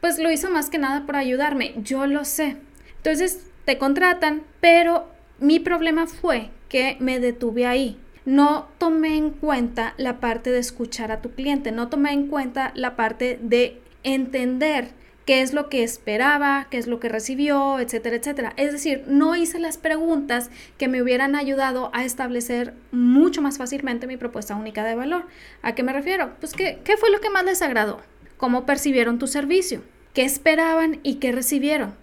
pues 0.00 0.18
lo 0.18 0.30
hizo 0.30 0.50
más 0.50 0.70
que 0.70 0.78
nada 0.78 1.04
por 1.04 1.16
ayudarme, 1.16 1.74
yo 1.78 2.06
lo 2.06 2.24
sé. 2.24 2.56
Entonces 2.98 3.50
te 3.64 3.76
contratan, 3.78 4.42
pero 4.60 5.08
mi 5.40 5.58
problema 5.58 6.06
fue 6.06 6.50
que 6.68 6.96
me 7.00 7.18
detuve 7.18 7.66
ahí 7.66 7.98
no 8.24 8.68
tomé 8.78 9.16
en 9.16 9.30
cuenta 9.30 9.94
la 9.96 10.20
parte 10.20 10.50
de 10.50 10.58
escuchar 10.58 11.12
a 11.12 11.20
tu 11.20 11.30
cliente, 11.30 11.72
no 11.72 11.88
tomé 11.88 12.12
en 12.12 12.28
cuenta 12.28 12.72
la 12.74 12.96
parte 12.96 13.38
de 13.42 13.80
entender 14.02 14.88
qué 15.26 15.40
es 15.40 15.54
lo 15.54 15.68
que 15.68 15.82
esperaba, 15.82 16.66
qué 16.70 16.76
es 16.78 16.86
lo 16.86 17.00
que 17.00 17.08
recibió, 17.08 17.78
etcétera, 17.78 18.16
etcétera. 18.16 18.52
Es 18.56 18.72
decir, 18.72 19.04
no 19.06 19.36
hice 19.36 19.58
las 19.58 19.78
preguntas 19.78 20.50
que 20.76 20.88
me 20.88 21.00
hubieran 21.02 21.34
ayudado 21.34 21.90
a 21.94 22.04
establecer 22.04 22.74
mucho 22.92 23.40
más 23.40 23.56
fácilmente 23.56 24.06
mi 24.06 24.16
propuesta 24.16 24.54
única 24.54 24.84
de 24.84 24.94
valor. 24.94 25.26
¿A 25.62 25.74
qué 25.74 25.82
me 25.82 25.92
refiero? 25.92 26.32
Pues, 26.40 26.52
¿qué, 26.52 26.80
qué 26.84 26.96
fue 26.98 27.10
lo 27.10 27.20
que 27.20 27.30
más 27.30 27.44
les 27.44 27.62
agradó? 27.62 28.00
cómo 28.36 28.66
percibieron 28.66 29.18
tu 29.18 29.26
servicio, 29.26 29.82
qué 30.12 30.22
esperaban 30.24 31.00
y 31.02 31.14
qué 31.14 31.32
recibieron. 31.32 31.94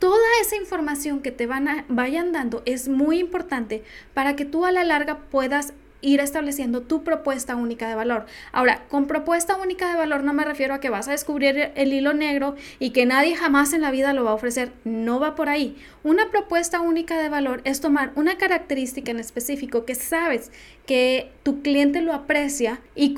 Toda 0.00 0.26
esa 0.40 0.56
información 0.56 1.20
que 1.20 1.30
te 1.30 1.46
van 1.46 1.68
a, 1.68 1.84
vayan 1.88 2.32
dando 2.32 2.62
es 2.64 2.88
muy 2.88 3.18
importante 3.18 3.84
para 4.14 4.34
que 4.34 4.46
tú 4.46 4.64
a 4.64 4.72
la 4.72 4.82
larga 4.82 5.18
puedas 5.30 5.74
ir 6.00 6.20
estableciendo 6.20 6.80
tu 6.80 7.04
propuesta 7.04 7.54
única 7.54 7.86
de 7.86 7.94
valor. 7.94 8.24
Ahora, 8.50 8.86
con 8.88 9.06
propuesta 9.06 9.58
única 9.58 9.90
de 9.90 9.98
valor 9.98 10.24
no 10.24 10.32
me 10.32 10.46
refiero 10.46 10.72
a 10.72 10.80
que 10.80 10.88
vas 10.88 11.06
a 11.06 11.10
descubrir 11.10 11.72
el 11.74 11.92
hilo 11.92 12.14
negro 12.14 12.56
y 12.78 12.90
que 12.90 13.04
nadie 13.04 13.36
jamás 13.36 13.74
en 13.74 13.82
la 13.82 13.90
vida 13.90 14.14
lo 14.14 14.24
va 14.24 14.30
a 14.30 14.34
ofrecer. 14.34 14.72
No 14.84 15.20
va 15.20 15.34
por 15.34 15.50
ahí. 15.50 15.76
Una 16.02 16.30
propuesta 16.30 16.80
única 16.80 17.20
de 17.20 17.28
valor 17.28 17.60
es 17.64 17.82
tomar 17.82 18.12
una 18.14 18.38
característica 18.38 19.10
en 19.10 19.20
específico 19.20 19.84
que 19.84 19.94
sabes 19.94 20.50
que 20.86 21.30
tu 21.42 21.60
cliente 21.60 22.00
lo 22.00 22.14
aprecia 22.14 22.80
y 22.94 23.14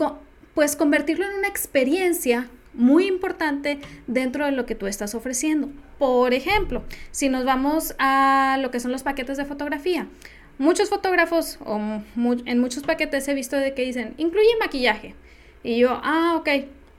pues 0.55 0.75
convertirlo 0.75 1.27
en 1.31 1.39
una 1.39 1.49
experiencia 1.49 2.49
muy 2.75 3.07
importante 3.07 3.79
dentro 4.09 4.47
de 4.47 4.53
lo 4.53 4.67
que 4.67 4.75
tú 4.75 4.89
estás 4.89 5.15
ofreciendo. 5.15 5.69
Por 6.03 6.35
ejemplo, 6.35 6.83
si 7.13 7.29
nos 7.29 7.45
vamos 7.45 7.95
a 8.01 8.59
lo 8.61 8.73
que 8.73 8.81
son 8.81 8.91
los 8.91 9.05
paquetes 9.05 9.37
de 9.37 9.45
fotografía, 9.45 10.09
muchos 10.59 10.89
fotógrafos 10.89 11.61
o 11.65 11.77
en 11.77 12.59
muchos 12.59 12.83
paquetes 12.83 13.29
he 13.29 13.35
visto 13.35 13.55
de 13.55 13.73
que 13.73 13.85
dicen, 13.85 14.15
incluye 14.17 14.49
maquillaje. 14.59 15.15
Y 15.63 15.79
yo, 15.79 16.01
ah, 16.03 16.35
ok. 16.37 16.49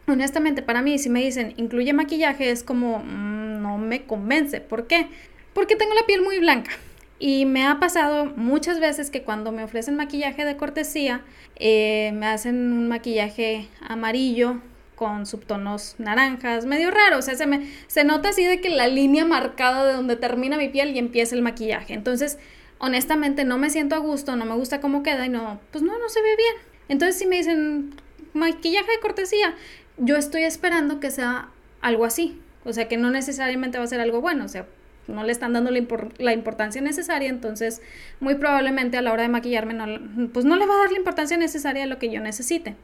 Honestamente, 0.08 0.62
para 0.62 0.82
mí, 0.82 0.98
si 1.00 1.10
me 1.10 1.22
dicen, 1.22 1.54
incluye 1.58 1.92
maquillaje, 1.92 2.50
es 2.50 2.64
como, 2.64 3.00
mm, 3.00 3.62
no 3.62 3.78
me 3.78 4.04
convence. 4.04 4.62
¿Por 4.62 4.88
qué? 4.88 5.08
Porque 5.52 5.76
tengo 5.76 5.94
la 5.96 6.06
piel 6.06 6.22
muy 6.22 6.40
blanca. 6.40 6.72
Y 7.20 7.46
me 7.46 7.68
ha 7.68 7.82
pasado 7.82 8.28
muchas 8.38 8.80
veces 8.80 9.12
que 9.12 9.24
cuando 9.24 9.52
me 9.52 9.66
ofrecen 9.66 9.98
maquillaje 9.98 10.46
de 10.46 10.56
cortesía, 10.56 11.26
eh, 11.58 12.14
me 12.14 12.28
hacen 12.28 12.72
un 12.72 12.88
maquillaje 12.88 13.68
amarillo 13.82 14.62
con 15.04 15.26
subtonos 15.26 15.96
naranjas, 15.98 16.66
medio 16.66 16.92
raro, 16.92 17.18
o 17.18 17.22
sea, 17.22 17.36
se, 17.36 17.46
me, 17.46 17.70
se 17.88 18.06
nota 18.06 18.30
así 18.30 18.46
de 18.46 18.62
que 18.62 18.70
la 18.70 18.88
línea 18.88 19.26
marcada 19.26 19.86
de 19.86 19.94
donde 19.94 20.16
termina 20.16 20.56
mi 20.58 20.70
piel 20.70 20.96
y 20.96 20.98
empieza 20.98 21.36
el 21.36 21.42
maquillaje. 21.42 21.94
Entonces, 21.94 22.38
honestamente 22.78 23.44
no 23.44 23.58
me 23.58 23.70
siento 23.70 23.96
a 23.96 23.98
gusto, 23.98 24.38
no 24.38 24.46
me 24.46 24.56
gusta 24.56 24.80
cómo 24.80 25.04
queda 25.04 25.26
y 25.26 25.30
no, 25.30 25.60
pues 25.72 25.84
no, 25.84 26.00
no 26.00 26.08
se 26.08 26.22
ve 26.22 26.36
bien. 26.38 26.56
Entonces 26.88 27.18
si 27.18 27.28
me 27.28 27.36
dicen 27.36 27.94
maquillaje 28.34 28.92
de 28.92 29.00
cortesía, 29.02 29.56
yo 29.98 30.16
estoy 30.16 30.44
esperando 30.44 31.02
que 31.02 31.12
sea 31.12 31.50
algo 31.82 32.06
así. 32.06 32.40
O 32.64 32.72
sea, 32.72 32.88
que 32.88 32.96
no 32.96 33.12
necesariamente 33.12 33.78
va 33.78 33.84
a 33.84 33.88
ser 33.88 34.00
algo 34.00 34.22
bueno, 34.22 34.46
o 34.46 34.48
sea, 34.48 34.66
no 35.08 35.24
le 35.24 35.34
están 35.34 35.52
dando 35.52 35.70
la, 35.72 36.34
importancia 36.34 36.82
necesaria, 36.82 37.30
entonces 37.30 37.82
muy 38.20 38.36
probablemente 38.36 38.98
a 38.98 39.02
la 39.02 39.12
hora 39.12 39.24
de 39.24 39.30
maquillarme 39.30 39.74
no, 39.74 40.30
pues 40.32 40.46
no 40.46 40.56
le 40.56 40.66
va 40.66 40.76
a 40.76 40.78
dar 40.78 40.92
la 40.92 40.98
importancia 40.98 41.38
necesaria 41.38 41.84
a 41.84 41.88
lo 41.88 42.00
que 42.00 42.10
yo 42.10 42.22
necesite. 42.22 42.76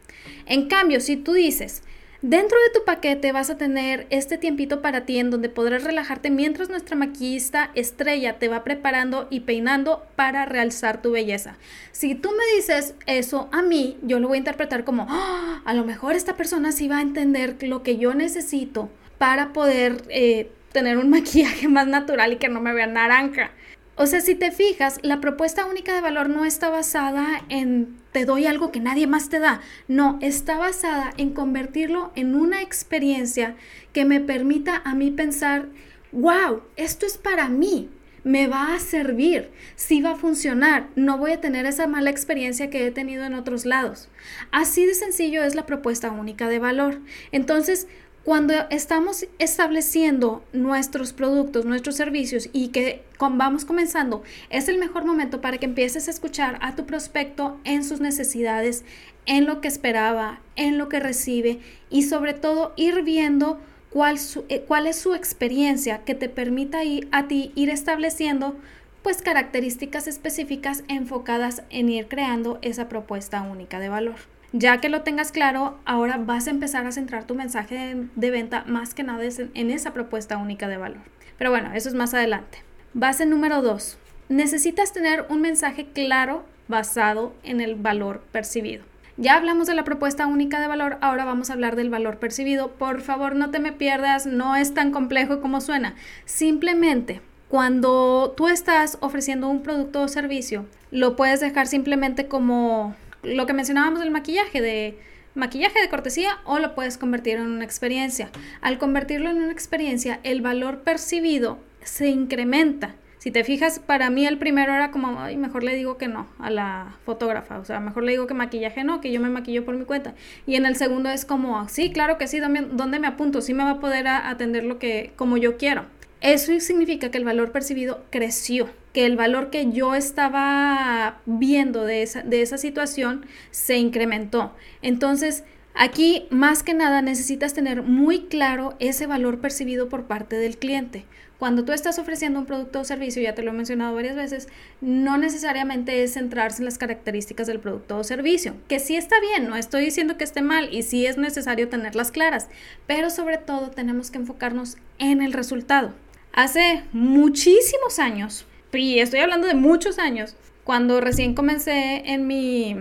En 0.46 0.68
cambio, 0.68 1.00
si 1.00 1.16
tú 1.16 1.34
dices, 1.34 1.84
Dentro 2.22 2.58
de 2.68 2.78
tu 2.78 2.84
paquete 2.84 3.32
vas 3.32 3.50
a 3.50 3.56
tener 3.56 4.06
este 4.10 4.38
tiempito 4.38 4.82
para 4.82 5.06
ti 5.06 5.20
en 5.20 5.30
donde 5.30 5.48
podrás 5.48 5.86
relajarte 5.86 6.30
mientras 6.30 6.70
nuestra 6.70 6.98
maquillista 6.98 7.72
estrella 7.76 8.38
te 8.38 8.50
va 8.50 8.66
preparando 8.66 9.28
y 9.30 9.42
peinando 9.42 10.06
para 10.18 10.46
realzar 10.46 11.02
tu 11.02 11.12
belleza. 11.12 11.56
Si 11.94 12.16
tú 12.16 12.32
me 12.32 12.58
dices 12.58 12.94
eso 13.06 13.48
a 13.54 13.62
mí, 13.62 13.98
yo 14.02 14.20
lo 14.20 14.28
voy 14.28 14.36
a 14.36 14.40
interpretar 14.40 14.84
como, 14.84 15.08
¡Ah! 15.10 15.62
a 15.64 15.74
lo 15.74 15.86
mejor 15.86 16.14
esta 16.14 16.36
persona 16.36 16.74
sí 16.74 16.90
va 16.90 16.98
a 16.98 17.04
entender 17.04 17.56
lo 17.62 17.84
que 17.84 17.98
yo 17.98 18.14
necesito 18.14 18.90
para 19.18 19.54
poder 19.54 20.04
eh, 20.10 20.52
tener 20.74 20.98
un 20.98 21.10
maquillaje 21.12 21.70
más 21.70 21.88
natural 21.88 22.34
y 22.34 22.36
que 22.36 22.50
no 22.50 22.60
me 22.60 22.74
vea 22.74 22.88
naranja. 22.88 23.52
O 24.02 24.08
sea, 24.08 24.22
si 24.22 24.34
te 24.34 24.54
fijas, 24.54 24.98
la 25.04 25.20
propuesta 25.20 25.66
única 25.66 25.94
de 25.94 26.00
valor 26.00 26.30
no 26.30 26.46
está 26.46 26.70
basada 26.70 27.44
en 27.50 27.98
te 28.14 28.24
doy 28.24 28.46
algo 28.46 28.72
que 28.72 28.80
nadie 28.80 29.08
más 29.08 29.28
te 29.28 29.40
da. 29.40 29.60
No, 29.90 30.18
está 30.22 30.58
basada 30.58 31.12
en 31.18 31.32
convertirlo 31.32 32.14
en 32.16 32.34
una 32.34 32.62
experiencia 32.62 33.58
que 33.92 34.06
me 34.06 34.22
permita 34.22 34.82
a 34.86 34.96
mí 34.96 35.12
pensar, 35.12 35.68
wow, 36.14 36.62
esto 36.78 37.06
es 37.06 37.18
para 37.18 37.50
mí, 37.50 37.90
me 38.24 38.48
va 38.48 38.74
a 38.74 38.80
servir, 38.80 39.52
sí 39.76 40.02
va 40.02 40.12
a 40.12 40.16
funcionar, 40.16 40.88
no 40.96 41.18
voy 41.18 41.34
a 41.34 41.42
tener 41.42 41.66
esa 41.66 41.86
mala 41.86 42.10
experiencia 42.10 42.70
que 42.70 42.88
he 42.88 42.92
tenido 42.92 43.26
en 43.26 43.34
otros 43.34 43.66
lados. 43.66 44.08
Así 44.52 44.86
de 44.86 44.94
sencillo 44.94 45.44
es 45.44 45.56
la 45.56 45.66
propuesta 45.66 46.10
única 46.10 46.48
de 46.48 46.60
valor. 46.60 47.02
Entonces, 47.34 47.90
cuando 48.24 48.54
estamos 48.70 49.26
estableciendo 49.40 50.44
nuestros 50.54 51.14
productos, 51.14 51.66
nuestros 51.66 51.96
servicios 51.96 52.50
y 52.54 52.68
que 52.70 53.04
vamos 53.20 53.66
comenzando, 53.66 54.24
es 54.50 54.68
el 54.68 54.78
mejor 54.78 55.06
momento 55.06 55.42
para 55.42 55.58
que 55.58 55.66
empieces 55.66 56.08
a 56.08 56.12
escuchar 56.12 56.60
a 56.62 56.76
tu 56.76 56.86
prospecto 56.86 57.60
en 57.64 57.84
sus 57.84 58.02
necesidades, 58.02 58.84
en 59.26 59.46
lo 59.46 59.62
que 59.62 59.68
esperaba, 59.68 60.42
en 60.56 60.78
lo 60.78 60.90
que 60.90 61.00
recibe 61.00 61.60
y 61.90 62.04
sobre 62.04 62.34
todo 62.34 62.74
ir 62.76 63.04
viendo 63.04 63.60
cuál, 63.90 64.18
eh, 64.50 64.66
es 64.86 65.00
su 65.00 65.14
experiencia 65.16 66.04
que 66.04 66.16
te 66.16 66.30
permita 66.30 66.84
ir, 66.84 67.08
a 67.12 67.28
ti 67.28 67.52
ir 67.56 67.70
estableciendo 67.70 68.56
pues 69.02 69.22
características 69.22 70.08
específicas 70.08 70.84
enfocadas 70.88 71.64
en 71.70 71.90
ir 71.90 72.08
creando 72.08 72.60
esa 72.62 72.90
propuesta 72.90 73.42
única 73.42 73.80
de 73.80 73.90
valor. 73.90 74.39
Ya 74.52 74.82
que 74.82 74.90
lo 74.90 75.04
tengas 75.04 75.32
claro, 75.32 75.78
ahora 75.86 76.18
vas 76.18 76.48
a 76.48 76.50
empezar 76.50 76.88
a 76.88 76.92
centrar 76.92 77.26
tu 77.26 77.36
mensaje 77.36 77.96
de, 78.16 78.32
venta 78.32 78.64
más 78.66 78.96
que 78.96 79.04
nada 79.04 79.24
en 79.24 79.70
esa 79.70 79.94
propuesta 79.94 80.38
única 80.38 80.68
de 80.68 80.78
valor. 80.78 81.02
Pero 81.38 81.52
bueno, 81.52 81.72
eso 81.74 81.88
es 81.88 81.96
más 81.96 82.16
adelante. 82.16 82.64
Base 82.94 83.28
número 83.28 83.62
2. 83.62 84.00
Necesitas 84.30 84.92
tener 84.92 85.26
un 85.30 85.42
mensaje 85.42 85.88
claro 85.94 86.46
basado 86.68 87.34
en 87.44 87.62
el 87.62 87.76
valor 87.76 88.24
percibido. 88.32 88.84
Ya 89.18 89.36
hablamos 89.36 89.68
de 89.68 89.76
la 89.76 89.84
propuesta 89.84 90.26
única 90.28 90.60
de 90.60 90.68
valor, 90.68 90.98
ahora 91.02 91.26
vamos 91.26 91.50
a 91.50 91.54
hablar 91.54 91.76
del 91.76 91.90
valor 91.90 92.18
percibido. 92.18 92.72
Por 92.72 93.02
favor, 93.02 93.36
no 93.36 93.52
te 93.52 93.60
me 93.60 93.74
pierdas, 93.74 94.26
no 94.26 94.56
es 94.56 94.74
tan 94.74 94.92
complejo 94.92 95.42
como 95.42 95.62
suena. 95.62 95.94
Simplemente, 96.26 97.22
cuando 97.50 98.34
tú 98.38 98.48
estás 98.48 98.98
ofreciendo 99.02 99.50
un 99.50 99.62
producto 99.62 100.02
o 100.02 100.08
servicio, 100.08 100.66
lo 100.90 101.16
puedes 101.16 101.40
dejar 101.40 101.68
simplemente 101.68 102.28
como 102.28 102.96
lo 103.24 103.46
que 103.46 103.54
mencionábamos 103.54 104.00
del 104.00 104.12
maquillaje, 104.12 104.62
de 104.62 104.98
maquillaje 105.36 105.80
de 105.80 105.90
cortesía 105.90 106.40
o 106.46 106.60
lo 106.60 106.76
puedes 106.76 106.98
convertir 106.98 107.38
en 107.38 107.48
una 107.48 107.66
experiencia. 107.66 108.30
Al 108.62 108.78
convertirlo 108.78 109.30
en 109.30 109.38
una 109.38 109.52
experiencia, 109.52 110.20
el 110.24 110.42
valor 110.42 110.82
percibido 110.82 111.60
se 111.82 112.10
incrementa. 112.10 112.96
Si 113.20 113.32
te 113.32 113.44
fijas, 113.44 113.80
para 113.80 114.10
mí 114.10 114.26
el 114.26 114.38
primero 114.38 114.74
era 114.74 114.92
como, 114.92 115.20
ay, 115.20 115.36
mejor 115.36 115.64
le 115.64 115.76
digo 115.76 115.98
que 115.98 116.08
no 116.08 116.28
a 116.40 116.50
la 116.50 116.96
fotógrafa, 117.04 117.60
o 117.60 117.66
sea, 117.66 117.82
mejor 117.82 118.04
le 118.04 118.14
digo 118.14 118.28
que 118.28 118.34
maquillaje 118.34 118.86
no, 118.86 119.02
que 119.02 119.12
yo 119.12 119.20
me 119.20 119.28
maquillo 119.28 119.66
por 119.66 119.76
mi 119.76 119.84
cuenta. 119.84 120.14
Y 120.48 120.56
en 120.56 120.66
el 120.66 120.78
segundo 120.78 121.10
es 121.10 121.26
como, 121.26 121.68
sí, 121.68 121.92
claro 121.92 122.18
que 122.18 122.28
sí, 122.28 122.40
¿dónde, 122.40 123.00
me 123.00 123.08
apunto? 123.08 123.42
Sí 123.42 123.54
me 123.54 123.66
va 123.66 123.72
a 123.72 123.80
poder 123.82 124.08
atender 124.08 124.64
lo 124.64 124.80
que, 124.80 125.12
como 125.18 125.36
yo 125.36 125.58
quiero. 125.58 125.86
Eso 126.22 126.58
significa 126.62 127.12
que 127.12 127.18
el 127.18 127.26
valor 127.26 127.52
percibido 127.52 128.06
creció 128.10 128.70
que 129.00 129.06
el 129.06 129.16
valor 129.16 129.50
que 129.50 129.72
yo 129.72 129.96
estaba 129.96 131.22
viendo 131.26 131.86
de 131.86 132.02
esa, 132.02 132.22
de 132.22 132.42
esa 132.42 132.58
situación 132.58 133.26
se 133.50 133.78
incrementó. 133.78 134.54
Entonces, 134.82 135.46
aquí 135.74 136.28
más 136.32 136.64
que 136.64 136.74
nada 136.74 137.02
necesitas 137.02 137.54
tener 137.54 137.82
muy 137.82 138.26
claro 138.26 138.76
ese 138.80 139.08
valor 139.08 139.40
percibido 139.40 139.88
por 139.88 140.04
parte 140.08 140.36
del 140.36 140.58
cliente. 140.58 141.06
Cuando 141.38 141.64
tú 141.64 141.72
estás 141.72 141.98
ofreciendo 141.98 142.40
un 142.40 142.46
producto 142.46 142.82
o 142.82 142.84
servicio, 142.84 143.22
ya 143.22 143.36
te 143.36 143.42
lo 143.42 143.52
he 143.52 143.54
mencionado 143.54 143.96
varias 143.96 144.18
veces, 144.18 144.50
no 144.82 145.18
necesariamente 145.18 146.04
es 146.04 146.16
centrarse 146.16 146.60
en 146.62 146.66
las 146.66 146.78
características 146.78 147.48
del 147.48 147.62
producto 147.62 148.00
o 148.00 148.04
servicio, 148.04 148.56
que 148.68 148.80
sí 148.80 148.98
está 148.98 149.16
bien, 149.22 149.48
no 149.48 149.56
estoy 149.56 149.86
diciendo 149.86 150.18
que 150.18 150.26
esté 150.26 150.42
mal 150.42 150.68
y 150.74 150.84
sí 150.84 151.06
es 151.06 151.18
necesario 151.18 151.70
tenerlas 151.70 152.12
claras, 152.12 152.50
pero 152.86 153.10
sobre 153.10 153.38
todo 153.38 153.72
tenemos 153.72 154.12
que 154.12 154.18
enfocarnos 154.18 154.76
en 154.98 155.22
el 155.22 155.32
resultado. 155.32 155.94
Hace 156.34 156.84
muchísimos 156.92 158.00
años, 158.00 158.46
y 158.74 159.00
estoy 159.00 159.20
hablando 159.20 159.48
de 159.48 159.56
muchos 159.56 160.00
años, 160.00 160.36
cuando 160.64 161.02
recién 161.02 161.34
comencé 161.34 162.04
en 162.06 162.28
mi, 162.28 162.76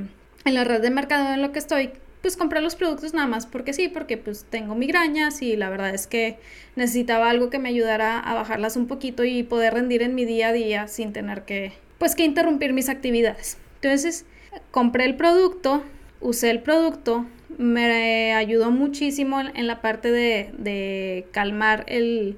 en 0.44 0.54
la 0.54 0.64
red 0.64 0.82
de 0.82 0.90
mercado 0.90 1.32
en 1.32 1.40
lo 1.40 1.52
que 1.52 1.58
estoy, 1.58 1.90
pues 2.20 2.36
compré 2.36 2.60
los 2.60 2.76
productos 2.76 3.14
nada 3.14 3.26
más 3.26 3.46
porque 3.46 3.72
sí, 3.72 3.88
porque 3.88 4.16
pues 4.16 4.44
tengo 4.50 4.74
migrañas 4.74 5.40
y 5.40 5.56
la 5.56 5.70
verdad 5.70 5.94
es 5.94 6.06
que 6.06 6.38
necesitaba 6.76 7.30
algo 7.30 7.48
que 7.48 7.58
me 7.58 7.68
ayudara 7.68 8.18
a 8.18 8.34
bajarlas 8.34 8.76
un 8.76 8.88
poquito 8.88 9.24
y 9.24 9.42
poder 9.42 9.74
rendir 9.74 10.02
en 10.02 10.14
mi 10.14 10.24
día 10.24 10.48
a 10.48 10.52
día 10.52 10.88
sin 10.88 11.12
tener 11.12 11.44
que, 11.44 11.72
pues 11.98 12.14
que 12.14 12.24
interrumpir 12.24 12.72
mis 12.72 12.88
actividades. 12.88 13.56
Entonces, 13.80 14.26
compré 14.70 15.04
el 15.04 15.16
producto, 15.16 15.82
usé 16.20 16.50
el 16.50 16.60
producto, 16.60 17.24
me 17.56 18.34
ayudó 18.34 18.70
muchísimo 18.70 19.40
en 19.40 19.66
la 19.66 19.80
parte 19.80 20.10
de, 20.10 20.50
de 20.58 21.26
calmar 21.32 21.84
el, 21.88 22.36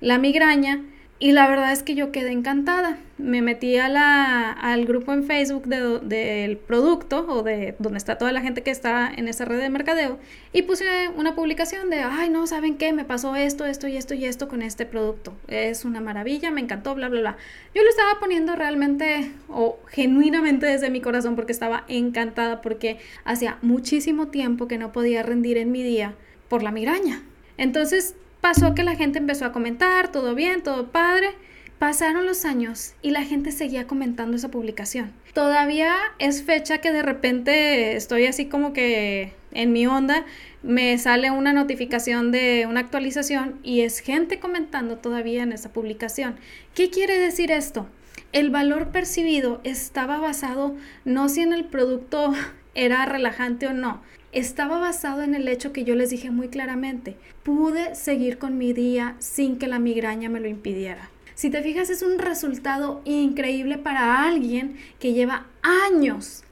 la 0.00 0.18
migraña 0.18 0.82
y 1.22 1.32
la 1.32 1.46
verdad 1.46 1.70
es 1.70 1.82
que 1.82 1.94
yo 1.94 2.12
quedé 2.12 2.32
encantada. 2.32 2.98
Me 3.18 3.42
metí 3.42 3.76
al 3.76 4.86
grupo 4.86 5.12
en 5.12 5.24
Facebook 5.24 5.66
del 5.66 6.56
producto 6.56 7.26
o 7.28 7.42
de 7.42 7.76
donde 7.78 7.98
está 7.98 8.16
toda 8.16 8.32
la 8.32 8.40
gente 8.40 8.62
que 8.62 8.70
está 8.70 9.12
en 9.14 9.28
esa 9.28 9.44
red 9.44 9.58
de 9.58 9.68
mercadeo 9.68 10.18
y 10.54 10.62
puse 10.62 10.86
una 11.14 11.34
publicación 11.34 11.90
de, 11.90 11.98
ay, 11.98 12.30
no, 12.30 12.46
¿saben 12.46 12.78
qué? 12.78 12.94
Me 12.94 13.04
pasó 13.04 13.36
esto, 13.36 13.66
esto 13.66 13.86
y 13.86 13.98
esto 13.98 14.14
y 14.14 14.24
esto 14.24 14.48
con 14.48 14.62
este 14.62 14.86
producto. 14.86 15.34
Es 15.46 15.84
una 15.84 16.00
maravilla, 16.00 16.50
me 16.50 16.62
encantó, 16.62 16.94
bla, 16.94 17.10
bla, 17.10 17.20
bla. 17.20 17.36
Yo 17.74 17.82
lo 17.82 17.90
estaba 17.90 18.18
poniendo 18.18 18.56
realmente 18.56 19.30
o 19.50 19.78
genuinamente 19.88 20.64
desde 20.64 20.88
mi 20.88 21.02
corazón 21.02 21.36
porque 21.36 21.52
estaba 21.52 21.84
encantada 21.88 22.62
porque 22.62 22.98
hacía 23.24 23.58
muchísimo 23.60 24.28
tiempo 24.28 24.68
que 24.68 24.78
no 24.78 24.90
podía 24.90 25.22
rendir 25.22 25.58
en 25.58 25.70
mi 25.70 25.82
día 25.82 26.14
por 26.48 26.62
la 26.62 26.72
migraña. 26.72 27.22
Entonces 27.58 28.14
pasó 28.40 28.74
que 28.74 28.84
la 28.84 28.96
gente 28.96 29.18
empezó 29.18 29.44
a 29.44 29.52
comentar, 29.52 30.12
todo 30.12 30.34
bien, 30.34 30.62
todo 30.62 30.90
padre. 30.90 31.34
Pasaron 31.78 32.26
los 32.26 32.44
años 32.44 32.94
y 33.00 33.10
la 33.10 33.22
gente 33.22 33.52
seguía 33.52 33.86
comentando 33.86 34.36
esa 34.36 34.50
publicación. 34.50 35.12
Todavía 35.32 35.94
es 36.18 36.42
fecha 36.42 36.78
que 36.78 36.92
de 36.92 37.02
repente 37.02 37.96
estoy 37.96 38.26
así 38.26 38.46
como 38.46 38.74
que 38.74 39.32
en 39.52 39.72
mi 39.72 39.86
onda, 39.86 40.24
me 40.62 40.96
sale 40.98 41.30
una 41.30 41.52
notificación 41.52 42.30
de 42.32 42.66
una 42.68 42.80
actualización 42.80 43.58
y 43.62 43.80
es 43.80 44.00
gente 44.00 44.38
comentando 44.38 44.98
todavía 44.98 45.42
en 45.42 45.52
esa 45.52 45.72
publicación. 45.72 46.36
¿Qué 46.74 46.90
quiere 46.90 47.18
decir 47.18 47.50
esto? 47.50 47.86
El 48.32 48.50
valor 48.50 48.88
percibido 48.90 49.60
estaba 49.64 50.18
basado 50.18 50.76
no 51.04 51.28
si 51.28 51.40
en 51.40 51.52
el 51.52 51.64
producto 51.64 52.32
era 52.74 53.04
relajante 53.06 53.66
o 53.66 53.72
no, 53.72 54.02
estaba 54.32 54.78
basado 54.78 55.22
en 55.22 55.34
el 55.34 55.48
hecho 55.48 55.72
que 55.72 55.84
yo 55.84 55.94
les 55.94 56.10
dije 56.10 56.30
muy 56.30 56.48
claramente, 56.48 57.16
pude 57.42 57.94
seguir 57.94 58.38
con 58.38 58.58
mi 58.58 58.72
día 58.72 59.16
sin 59.18 59.58
que 59.58 59.66
la 59.66 59.78
migraña 59.78 60.28
me 60.28 60.40
lo 60.40 60.48
impidiera. 60.48 61.10
Si 61.34 61.48
te 61.50 61.62
fijas, 61.62 61.88
es 61.88 62.02
un 62.02 62.18
resultado 62.18 63.00
increíble 63.04 63.78
para 63.78 64.26
alguien 64.26 64.76
que 64.98 65.14
lleva 65.14 65.46
años, 65.62 66.44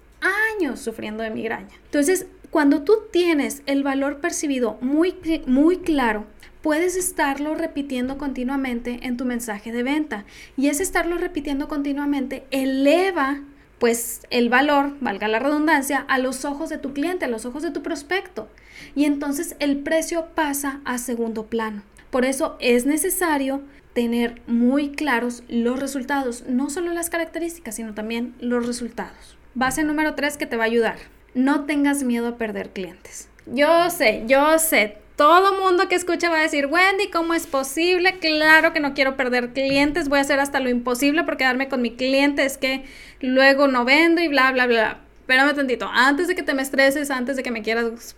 años 0.56 0.80
sufriendo 0.80 1.22
de 1.22 1.30
migraña. 1.30 1.74
Entonces, 1.84 2.26
cuando 2.50 2.82
tú 2.82 2.94
tienes 3.12 3.62
el 3.66 3.82
valor 3.82 4.20
percibido 4.20 4.78
muy, 4.80 5.14
muy 5.46 5.78
claro, 5.78 6.26
puedes 6.62 6.96
estarlo 6.96 7.54
repitiendo 7.54 8.16
continuamente 8.16 9.00
en 9.02 9.16
tu 9.16 9.24
mensaje 9.24 9.72
de 9.72 9.82
venta. 9.82 10.24
Y 10.56 10.68
ese 10.68 10.82
estarlo 10.82 11.18
repitiendo 11.18 11.68
continuamente 11.68 12.46
eleva 12.50 13.42
pues 13.78 14.22
el 14.30 14.48
valor, 14.48 14.96
valga 15.00 15.28
la 15.28 15.38
redundancia, 15.38 16.04
a 16.08 16.18
los 16.18 16.44
ojos 16.44 16.68
de 16.68 16.78
tu 16.78 16.92
cliente, 16.92 17.24
a 17.24 17.28
los 17.28 17.46
ojos 17.46 17.62
de 17.62 17.70
tu 17.70 17.82
prospecto. 17.82 18.48
Y 18.94 19.04
entonces 19.04 19.56
el 19.58 19.78
precio 19.78 20.28
pasa 20.34 20.80
a 20.84 20.98
segundo 20.98 21.46
plano. 21.46 21.82
Por 22.10 22.24
eso 22.24 22.56
es 22.60 22.86
necesario 22.86 23.62
tener 23.92 24.40
muy 24.46 24.90
claros 24.92 25.42
los 25.48 25.78
resultados, 25.78 26.44
no 26.48 26.70
solo 26.70 26.92
las 26.92 27.10
características, 27.10 27.74
sino 27.74 27.94
también 27.94 28.34
los 28.40 28.66
resultados. 28.66 29.36
Base 29.54 29.82
número 29.82 30.14
3 30.14 30.36
que 30.36 30.46
te 30.46 30.56
va 30.56 30.64
a 30.64 30.66
ayudar 30.66 30.98
no 31.38 31.64
tengas 31.64 32.02
miedo 32.02 32.28
a 32.28 32.36
perder 32.36 32.70
clientes. 32.70 33.28
Yo 33.46 33.90
sé, 33.90 34.24
yo 34.26 34.58
sé, 34.58 34.98
todo 35.18 35.60
mundo 35.60 35.88
que 35.88 35.96
escucha 35.96 36.30
va 36.30 36.38
a 36.38 36.42
decir, 36.42 36.66
Wendy, 36.66 37.08
¿cómo 37.10 37.34
es 37.34 37.48
posible? 37.48 38.20
Claro 38.20 38.72
que 38.72 38.78
no 38.78 38.94
quiero 38.94 39.16
perder 39.16 39.52
clientes, 39.52 40.08
voy 40.08 40.20
a 40.20 40.22
hacer 40.22 40.38
hasta 40.38 40.60
lo 40.60 40.70
imposible 40.70 41.24
por 41.24 41.36
quedarme 41.36 41.68
con 41.68 41.82
mi 41.82 41.96
cliente, 41.96 42.44
es 42.44 42.56
que 42.56 42.84
luego 43.20 43.66
no 43.66 43.84
vendo 43.84 44.20
y 44.20 44.28
bla, 44.28 44.52
bla, 44.52 44.68
bla. 44.68 45.00
Espérame 45.22 45.56
tantito, 45.56 45.90
antes 45.92 46.28
de 46.28 46.36
que 46.36 46.44
te 46.44 46.54
me 46.54 46.62
estreses, 46.62 47.10
antes 47.10 47.34
de 47.34 47.42
que 47.42 47.50
me 47.50 47.62
quieras 47.62 48.14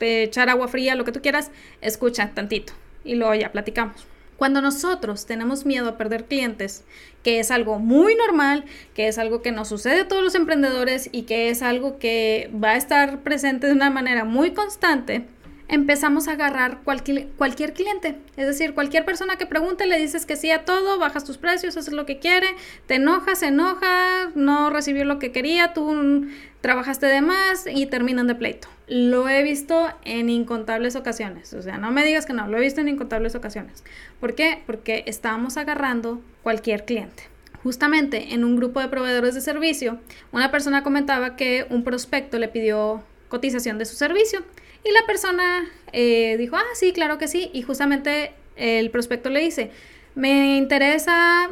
echar 0.00 0.50
agua 0.50 0.66
fría, 0.66 0.96
lo 0.96 1.04
que 1.04 1.12
tú 1.12 1.22
quieras, 1.22 1.52
escucha 1.82 2.32
tantito 2.34 2.72
y 3.04 3.14
luego 3.14 3.36
ya 3.36 3.52
platicamos. 3.52 4.04
Cuando 4.36 4.60
nosotros 4.60 5.26
tenemos 5.26 5.64
miedo 5.64 5.90
a 5.90 5.98
perder 5.98 6.24
clientes, 6.24 6.82
que 7.22 7.38
es 7.38 7.52
algo 7.52 7.78
muy 7.78 8.16
normal, 8.16 8.64
que 8.94 9.06
es 9.06 9.18
algo 9.18 9.40
que 9.40 9.52
nos 9.52 9.68
sucede 9.68 10.00
a 10.00 10.08
todos 10.08 10.24
los 10.24 10.34
emprendedores 10.34 11.10
y 11.12 11.22
que 11.22 11.48
es 11.48 11.62
algo 11.62 12.00
que 12.00 12.50
va 12.52 12.70
a 12.70 12.76
estar 12.76 13.20
presente 13.20 13.68
de 13.68 13.72
una 13.72 13.90
manera 13.90 14.24
muy 14.24 14.50
constante, 14.50 15.26
empezamos 15.70 16.26
a 16.26 16.32
agarrar 16.32 16.80
cualquier, 16.82 17.28
cualquier 17.28 17.72
cliente. 17.72 18.16
Es 18.36 18.46
decir, 18.46 18.74
cualquier 18.74 19.04
persona 19.04 19.36
que 19.36 19.46
pregunte, 19.46 19.86
le 19.86 19.98
dices 19.98 20.26
que 20.26 20.36
sí 20.36 20.50
a 20.50 20.64
todo, 20.64 20.98
bajas 20.98 21.24
tus 21.24 21.38
precios, 21.38 21.76
haces 21.76 21.94
lo 21.94 22.06
que 22.06 22.18
quiere, 22.18 22.48
te 22.86 22.96
enojas, 22.96 23.38
se 23.38 23.46
enoja, 23.46 24.30
no 24.34 24.70
recibió 24.70 25.04
lo 25.04 25.20
que 25.20 25.30
quería, 25.30 25.72
tú 25.72 26.26
trabajaste 26.60 27.06
de 27.06 27.22
más 27.22 27.66
y 27.72 27.86
terminan 27.86 28.26
de 28.26 28.34
pleito. 28.34 28.68
Lo 28.88 29.28
he 29.28 29.44
visto 29.44 29.88
en 30.04 30.28
incontables 30.28 30.96
ocasiones. 30.96 31.54
O 31.54 31.62
sea, 31.62 31.78
no 31.78 31.92
me 31.92 32.04
digas 32.04 32.26
que 32.26 32.32
no, 32.32 32.48
lo 32.48 32.58
he 32.58 32.60
visto 32.60 32.80
en 32.80 32.88
incontables 32.88 33.36
ocasiones. 33.36 33.84
¿Por 34.18 34.34
qué? 34.34 34.62
Porque 34.66 35.04
estábamos 35.06 35.56
agarrando 35.56 36.20
cualquier 36.42 36.84
cliente. 36.84 37.22
Justamente 37.62 38.34
en 38.34 38.42
un 38.42 38.56
grupo 38.56 38.80
de 38.80 38.88
proveedores 38.88 39.36
de 39.36 39.40
servicio, 39.40 40.00
una 40.32 40.50
persona 40.50 40.82
comentaba 40.82 41.36
que 41.36 41.66
un 41.70 41.84
prospecto 41.84 42.38
le 42.38 42.48
pidió 42.48 43.04
cotización 43.28 43.78
de 43.78 43.84
su 43.84 43.94
servicio 43.94 44.42
y 44.84 44.92
la 44.92 45.06
persona 45.06 45.66
eh, 45.92 46.36
dijo, 46.38 46.56
ah, 46.56 46.64
sí, 46.74 46.92
claro 46.92 47.18
que 47.18 47.28
sí. 47.28 47.50
Y 47.52 47.62
justamente 47.62 48.32
el 48.56 48.90
prospecto 48.90 49.30
le 49.30 49.40
dice, 49.40 49.70
me 50.14 50.56
interesa 50.56 51.50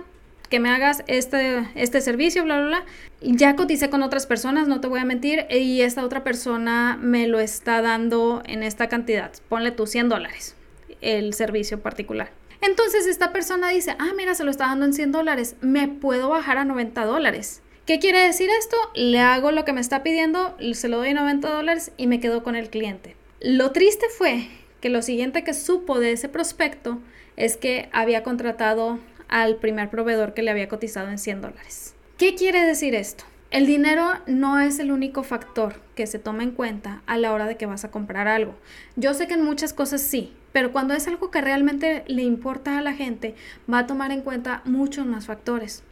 que 0.49 0.61
me 0.61 0.71
hagas 0.71 1.05
este, 1.07 1.69
este 1.75 2.01
servicio, 2.01 2.45
bla, 2.45 2.59
bla, 2.59 2.67
bla. 2.67 2.85
Ya 3.21 3.57
coticé 3.57 3.91
con 3.91 4.03
otras 4.03 4.27
personas, 4.27 4.69
no 4.69 4.81
te 4.81 4.89
voy 4.89 5.01
a 5.01 5.05
mentir, 5.05 5.47
y 5.51 5.83
esta 5.83 6.05
otra 6.05 6.25
persona 6.25 6.99
me 7.01 7.27
lo 7.27 7.41
está 7.41 7.83
dando 7.83 8.43
en 8.47 8.63
esta 8.63 8.89
cantidad. 8.89 9.33
Ponle 9.49 9.73
tú 9.73 9.87
100 9.87 10.09
dólares 10.09 10.55
el 11.01 11.35
servicio 11.35 11.81
particular. 11.81 12.31
Entonces 12.61 13.07
esta 13.07 13.33
persona 13.33 13.69
dice, 13.69 13.95
ah, 13.99 14.13
mira, 14.17 14.35
se 14.35 14.45
lo 14.45 14.51
está 14.51 14.67
dando 14.67 14.87
en 14.87 14.93
100 14.93 15.13
dólares, 15.13 15.57
me 15.61 15.87
puedo 15.87 16.29
bajar 16.29 16.59
a 16.59 16.65
90 16.65 17.05
dólares. 17.05 17.63
¿Qué 17.87 17.99
quiere 17.99 18.19
decir 18.21 18.51
esto? 18.59 18.77
Le 18.95 19.21
hago 19.21 19.53
lo 19.53 19.65
que 19.65 19.73
me 19.73 19.81
está 19.81 20.03
pidiendo, 20.03 20.57
se 20.75 20.89
lo 20.89 20.99
doy 20.99 21.15
90 21.15 21.49
dólares 21.49 21.93
y 21.97 22.07
me 22.07 22.21
quedo 22.21 22.43
con 22.43 22.57
el 22.57 22.69
cliente. 22.69 23.17
Lo 23.41 23.71
triste 23.71 24.07
fue 24.09 24.49
que 24.81 24.89
lo 24.89 25.01
siguiente 25.01 25.45
que 25.45 25.55
supo 25.55 26.01
de 26.01 26.11
ese 26.11 26.29
prospecto 26.29 26.99
es 27.37 27.57
que 27.57 27.89
había 27.93 28.25
contratado 28.25 28.99
al 29.29 29.57
primer 29.57 29.91
proveedor 29.91 30.35
que 30.35 30.43
le 30.43 30.51
había 30.51 30.69
cotizado 30.69 31.09
en 31.09 31.19
100 31.19 31.43
dólares. 31.43 31.95
¿Qué 32.17 32.35
quiere 32.35 32.67
decir 32.67 32.97
esto? 32.97 33.23
El 33.53 33.67
dinero 33.67 34.05
no 34.27 34.59
es 34.59 34.81
el 34.81 34.91
único 34.91 35.23
factor 35.23 35.77
que 35.95 36.09
se 36.09 36.19
toma 36.19 36.43
en 36.43 36.51
cuenta 36.51 37.03
a 37.07 37.17
la 37.17 37.33
hora 37.33 37.47
de 37.47 37.57
que 37.57 37.67
vas 37.67 37.85
a 37.85 37.93
comprar 37.93 38.27
algo. 38.27 38.57
Yo 38.97 39.15
sé 39.15 39.29
que 39.29 39.35
en 39.35 39.45
muchas 39.45 39.73
cosas 39.73 40.03
sí, 40.03 40.33
pero 40.51 40.73
cuando 40.73 40.95
es 40.95 41.07
algo 41.07 41.31
que 41.31 41.41
realmente 41.41 42.03
le 42.09 42.23
importa 42.23 42.77
a 42.77 42.83
la 42.83 42.95
gente, 42.95 43.37
va 43.73 43.79
a 43.79 43.87
tomar 43.87 44.11
en 44.11 44.23
cuenta 44.23 44.63
muchos 44.65 45.07
más 45.07 45.27
factores. 45.27 45.85